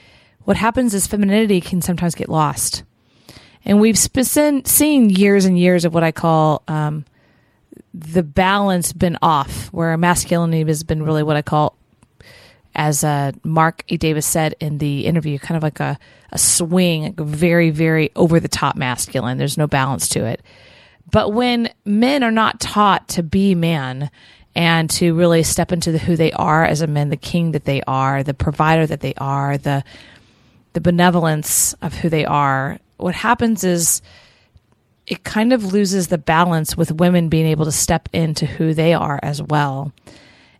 [0.44, 2.82] what happens is femininity can sometimes get lost.
[3.64, 7.04] And we've seen years and years of what I call um,
[7.92, 11.76] the balance been off, where masculinity has been really what I call
[12.80, 13.98] as uh, Mark A.
[13.98, 15.98] Davis said in the interview, kind of like a,
[16.32, 19.36] a swing, like very, very over the top masculine.
[19.36, 20.40] There's no balance to it.
[21.10, 24.10] But when men are not taught to be man
[24.54, 27.66] and to really step into the, who they are as a man, the king that
[27.66, 29.84] they are, the provider that they are, the
[30.72, 34.00] the benevolence of who they are, what happens is
[35.06, 38.94] it kind of loses the balance with women being able to step into who they
[38.94, 39.92] are as well.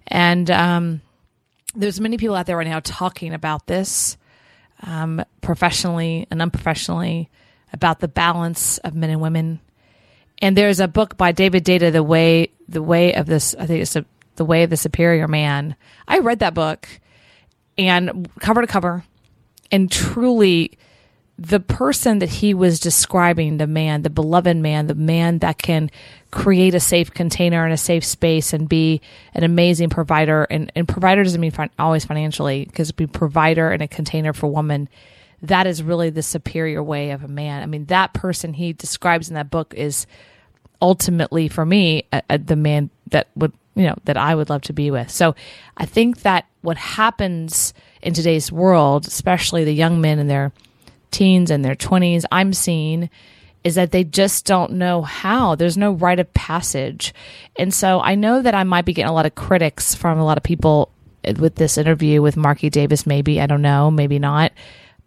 [0.08, 1.00] And um,
[1.74, 4.16] there's many people out there right now talking about this
[4.82, 7.28] um, professionally and unprofessionally
[7.72, 9.60] about the balance of men and women.
[10.42, 13.54] And there's a book by David Deida, the way the way of this.
[13.58, 14.04] I think it's a,
[14.36, 15.76] the way of the superior man.
[16.08, 16.88] I read that book
[17.76, 19.04] and cover to cover,
[19.70, 20.78] and truly,
[21.40, 25.90] the person that he was describing, the man, the beloved man, the man that can
[26.30, 29.00] create a safe container and a safe space and be
[29.32, 30.44] an amazing provider.
[30.44, 34.48] And, and provider doesn't mean fin- always financially, because be provider and a container for
[34.48, 34.90] woman.
[35.40, 37.62] That is really the superior way of a man.
[37.62, 40.06] I mean, that person he describes in that book is
[40.82, 44.62] ultimately for me a, a, the man that would you know that I would love
[44.62, 45.10] to be with.
[45.10, 45.34] So
[45.76, 47.72] I think that what happens
[48.02, 50.52] in today's world, especially the young men in their
[51.10, 53.10] teens and their 20s, I'm seeing
[53.62, 55.54] is that they just don't know how.
[55.54, 57.12] There's no rite of passage.
[57.56, 60.24] And so I know that I might be getting a lot of critics from a
[60.24, 60.90] lot of people
[61.38, 63.40] with this interview with Marky Davis, maybe.
[63.40, 64.52] I don't know, maybe not.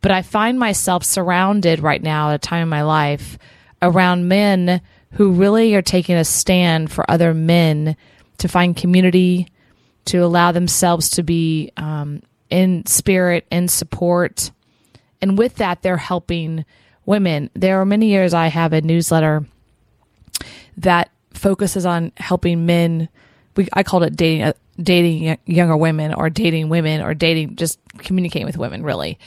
[0.01, 3.39] But I find myself surrounded right now at a time in my life
[3.81, 4.81] around men
[5.13, 7.95] who really are taking a stand for other men
[8.39, 9.47] to find community,
[10.05, 14.51] to allow themselves to be um, in spirit, in support.
[15.23, 16.65] And with that, they're helping
[17.05, 17.49] women.
[17.53, 19.45] There are many years I have a newsletter
[20.75, 23.07] that focuses on helping men.
[23.55, 27.79] We, I called it dating, uh, dating younger women or dating women or dating, just
[27.99, 29.17] communicating with women, really.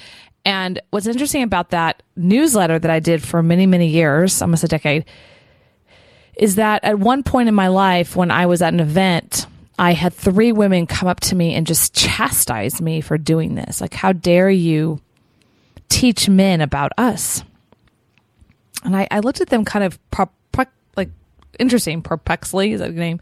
[0.44, 4.68] And what's interesting about that newsletter that I did for many, many years, almost a
[4.68, 5.06] decade,
[6.36, 9.46] is that at one point in my life when I was at an event,
[9.78, 13.80] I had three women come up to me and just chastise me for doing this.
[13.80, 15.00] Like, how dare you
[15.88, 17.42] teach men about us?
[18.84, 20.30] And I, I looked at them kind of pro-
[20.96, 21.10] like
[21.58, 23.20] interesting, perplexly is that a name?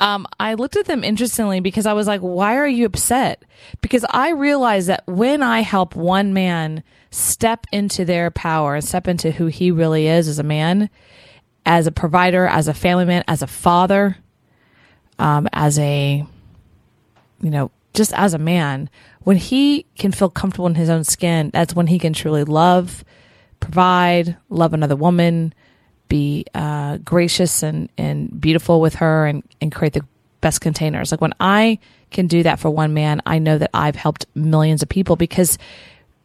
[0.00, 3.44] Um, I looked at them interestingly because I was like, why are you upset?
[3.80, 9.08] Because I realized that when I help one man step into their power and step
[9.08, 10.88] into who he really is as a man,
[11.66, 14.18] as a provider, as a family man, as a father,
[15.18, 16.24] um, as a,
[17.42, 18.88] you know, just as a man,
[19.28, 23.04] when he can feel comfortable in his own skin, that's when he can truly love,
[23.60, 25.52] provide, love another woman,
[26.08, 30.00] be uh, gracious and, and beautiful with her and, and create the
[30.40, 31.10] best containers.
[31.10, 31.78] Like when I
[32.10, 35.58] can do that for one man, I know that I've helped millions of people because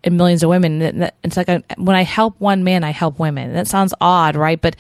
[0.06, 1.10] and millions of women.
[1.26, 3.52] It's like a, when I help one man, I help women.
[3.52, 4.62] That sounds odd, right?
[4.62, 4.78] But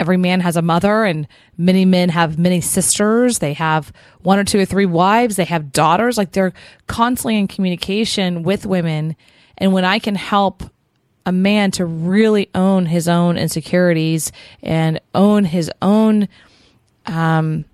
[0.00, 1.26] every man has a mother and
[1.56, 3.38] many men have many sisters.
[3.38, 5.36] They have one or two or three wives.
[5.36, 6.16] They have daughters.
[6.16, 6.52] Like they're
[6.86, 9.16] constantly in communication with women.
[9.56, 10.62] And when I can help
[11.26, 14.32] a man to really own his own insecurities
[14.62, 16.28] and own his own,
[17.06, 17.64] um,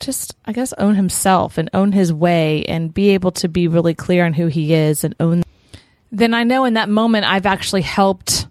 [0.00, 3.94] just, I guess, own himself and own his way and be able to be really
[3.94, 5.42] clear on who he is and own,
[6.10, 8.46] then I know in that moment I've actually helped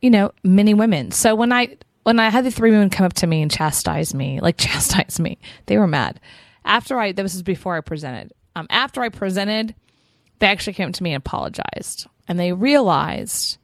[0.00, 1.10] you know, many women.
[1.10, 4.14] So when I when I had the three women come up to me and chastise
[4.14, 6.20] me, like chastise me, they were mad.
[6.64, 8.32] After I, this was before I presented.
[8.56, 9.74] Um, after I presented,
[10.38, 13.58] they actually came to me and apologized, and they realized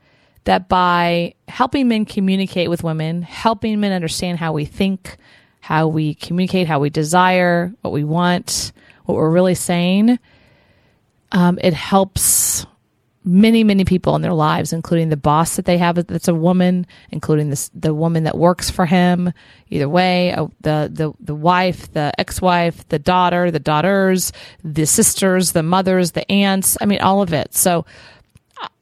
[0.45, 5.17] that by helping men communicate with women, helping men understand how we think,
[5.61, 8.73] how we communicate, how we desire, what we want,
[9.07, 10.19] what we're really saying,
[11.33, 12.67] um, it helps
[13.25, 16.87] many many people in their lives including the boss that they have that's a woman
[17.11, 19.33] including the the woman that works for him.
[19.71, 25.53] Either way uh, the the the wife the ex-wife the daughter the daughters the sisters
[25.53, 27.55] the mothers the aunts i mean all of it.
[27.55, 27.87] So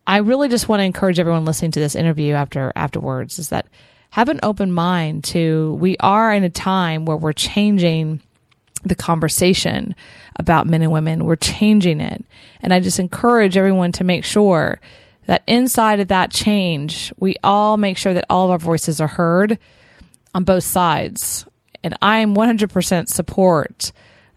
[0.06, 3.66] i really just want to encourage everyone listening to this interview after afterwards is that
[4.10, 8.20] have an open mind to we are in a time where we're changing
[8.82, 9.94] the conversation
[10.36, 11.24] about men and women.
[11.24, 12.24] We're changing it.
[12.60, 14.80] And I just encourage everyone to make sure
[15.26, 19.08] that inside of that change, we all make sure that all of our voices are
[19.08, 19.58] heard
[20.34, 21.46] on both sides.
[21.84, 23.92] And I'm 100% support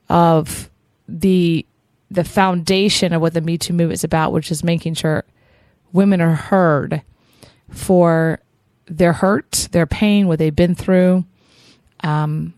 [0.09, 0.69] of
[1.07, 1.65] the
[2.11, 5.25] the foundation of what the Me Too movement is about, which is making sure
[5.91, 7.01] women are heard
[7.69, 8.39] for
[8.85, 11.25] their hurt, their pain, what they've been through,
[12.01, 12.53] um,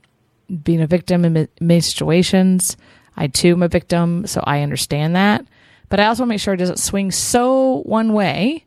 [0.64, 2.78] being a victim in many situations.
[3.16, 5.46] I too am a victim, so I understand that.
[5.90, 8.66] But I also want to make sure it doesn't swing so one way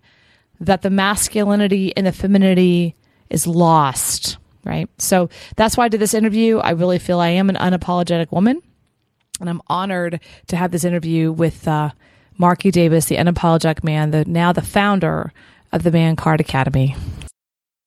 [0.61, 2.95] that the masculinity and the femininity
[3.29, 4.89] is lost, right?
[4.99, 6.59] So that's why I did this interview.
[6.59, 8.63] I really feel I am an unapologetic woman.
[9.41, 11.91] And I'm honored to have this interview with uh,
[12.37, 15.33] Marky Davis, the unapologetic man, the now the founder
[15.73, 16.95] of the Man Card Academy.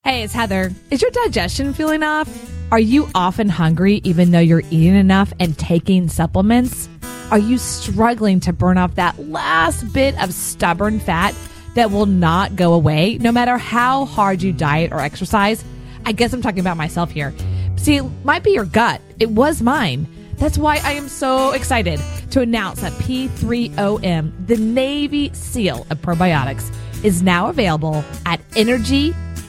[0.05, 0.69] Hey, it's Heather.
[0.91, 2.27] Is your digestion feeling off?
[2.73, 6.89] Are you often hungry even though you're eating enough and taking supplements?
[7.31, 11.33] Are you struggling to burn off that last bit of stubborn fat
[11.75, 15.63] that will not go away no matter how hard you diet or exercise?
[16.05, 17.33] I guess I'm talking about myself here.
[17.77, 18.99] See, it might be your gut.
[19.21, 20.05] It was mine.
[20.35, 22.01] That's why I am so excited
[22.31, 26.75] to announce that P3OM, the Navy SEAL of probiotics,
[27.05, 28.41] is now available at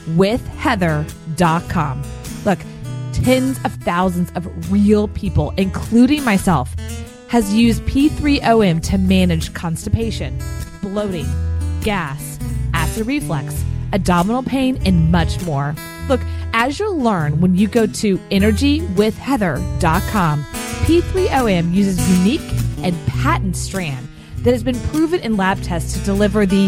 [0.05, 2.03] energywithheather.com.
[2.45, 2.59] Look,
[3.13, 6.73] tens of thousands of real people, including myself,
[7.27, 10.39] has used P3OM to manage constipation,
[10.81, 11.27] bloating,
[11.81, 12.39] gas,
[12.73, 15.75] acid reflux, abdominal pain, and much more.
[16.07, 16.21] Look,
[16.53, 22.47] as you'll learn when you go to energywithheather.com, P3OM uses unique
[22.83, 26.67] and patent strand that has been proven in lab tests to deliver the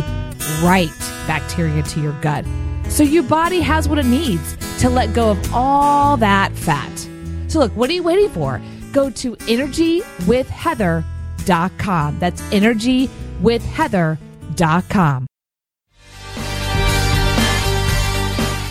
[0.64, 0.90] right
[1.28, 2.44] bacteria to your gut
[2.90, 7.08] so your body has what it needs to let go of all that fat.
[7.48, 8.62] So look, what are you waiting for?
[8.92, 12.20] Go to energywithheather.com.
[12.20, 15.28] That's energywithheather.com.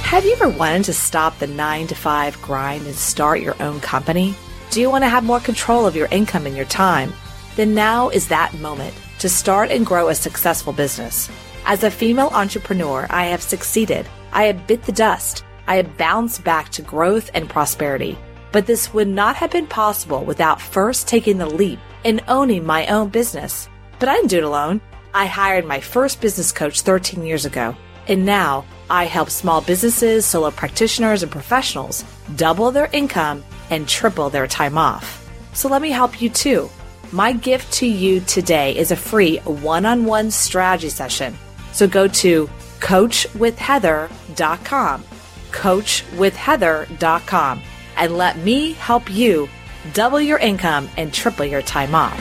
[0.07, 3.81] Have you ever wanted to stop the 9 to 5 grind and start your own
[3.81, 4.37] company?
[4.71, 7.13] Do you want to have more control of your income and your time?
[7.57, 11.29] Then now is that moment to start and grow a successful business.
[11.69, 14.09] As a female entrepreneur, I have succeeded.
[14.33, 15.45] I have bit the dust.
[15.67, 18.17] I have bounced back to growth and prosperity.
[18.53, 22.87] But this would not have been possible without first taking the leap and owning my
[22.87, 23.69] own business.
[23.99, 24.81] But I didn't do it alone.
[25.13, 27.77] I hired my first business coach 13 years ago.
[28.07, 32.05] And now I help small businesses, solo practitioners, and professionals
[32.37, 35.29] double their income and triple their time off.
[35.53, 36.71] So let me help you too.
[37.11, 41.37] My gift to you today is a free one on one strategy session
[41.77, 42.49] so go to
[42.81, 45.05] coachwithheather.com,
[45.51, 47.63] coachwithheather.com,
[47.97, 49.47] and let me help you
[49.93, 52.19] double your income and triple your time off.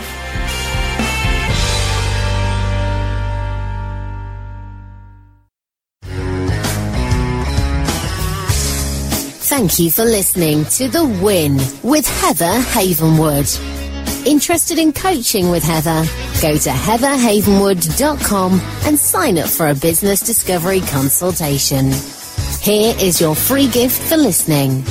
[9.48, 13.75] Thank you for listening to The Win with Heather Havenwood.
[14.26, 16.04] Interested in coaching with Heather?
[16.42, 21.92] Go to heatherhavenwood.com and sign up for a business discovery consultation.
[22.60, 24.82] Here is your free gift for listening.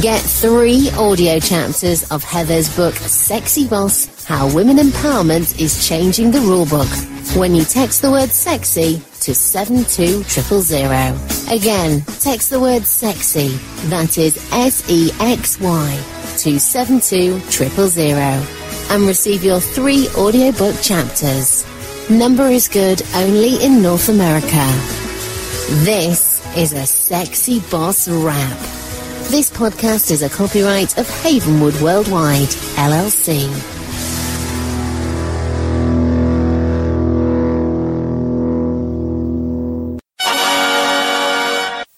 [0.00, 6.38] Get three audio chapters of Heather's book, Sexy Boss How Women Empowerment is Changing the
[6.38, 11.52] Rulebook, when you text the word sexy to 72000.
[11.52, 13.48] Again, text the word sexy,
[13.88, 16.02] that is S E X Y,
[16.40, 17.34] 272
[18.90, 21.66] and receive your three audiobook chapters.
[22.08, 24.64] Number is good only in North America.
[25.84, 28.58] This is a Sexy Boss Wrap.
[29.28, 33.79] This podcast is a copyright of Havenwood Worldwide, LLC.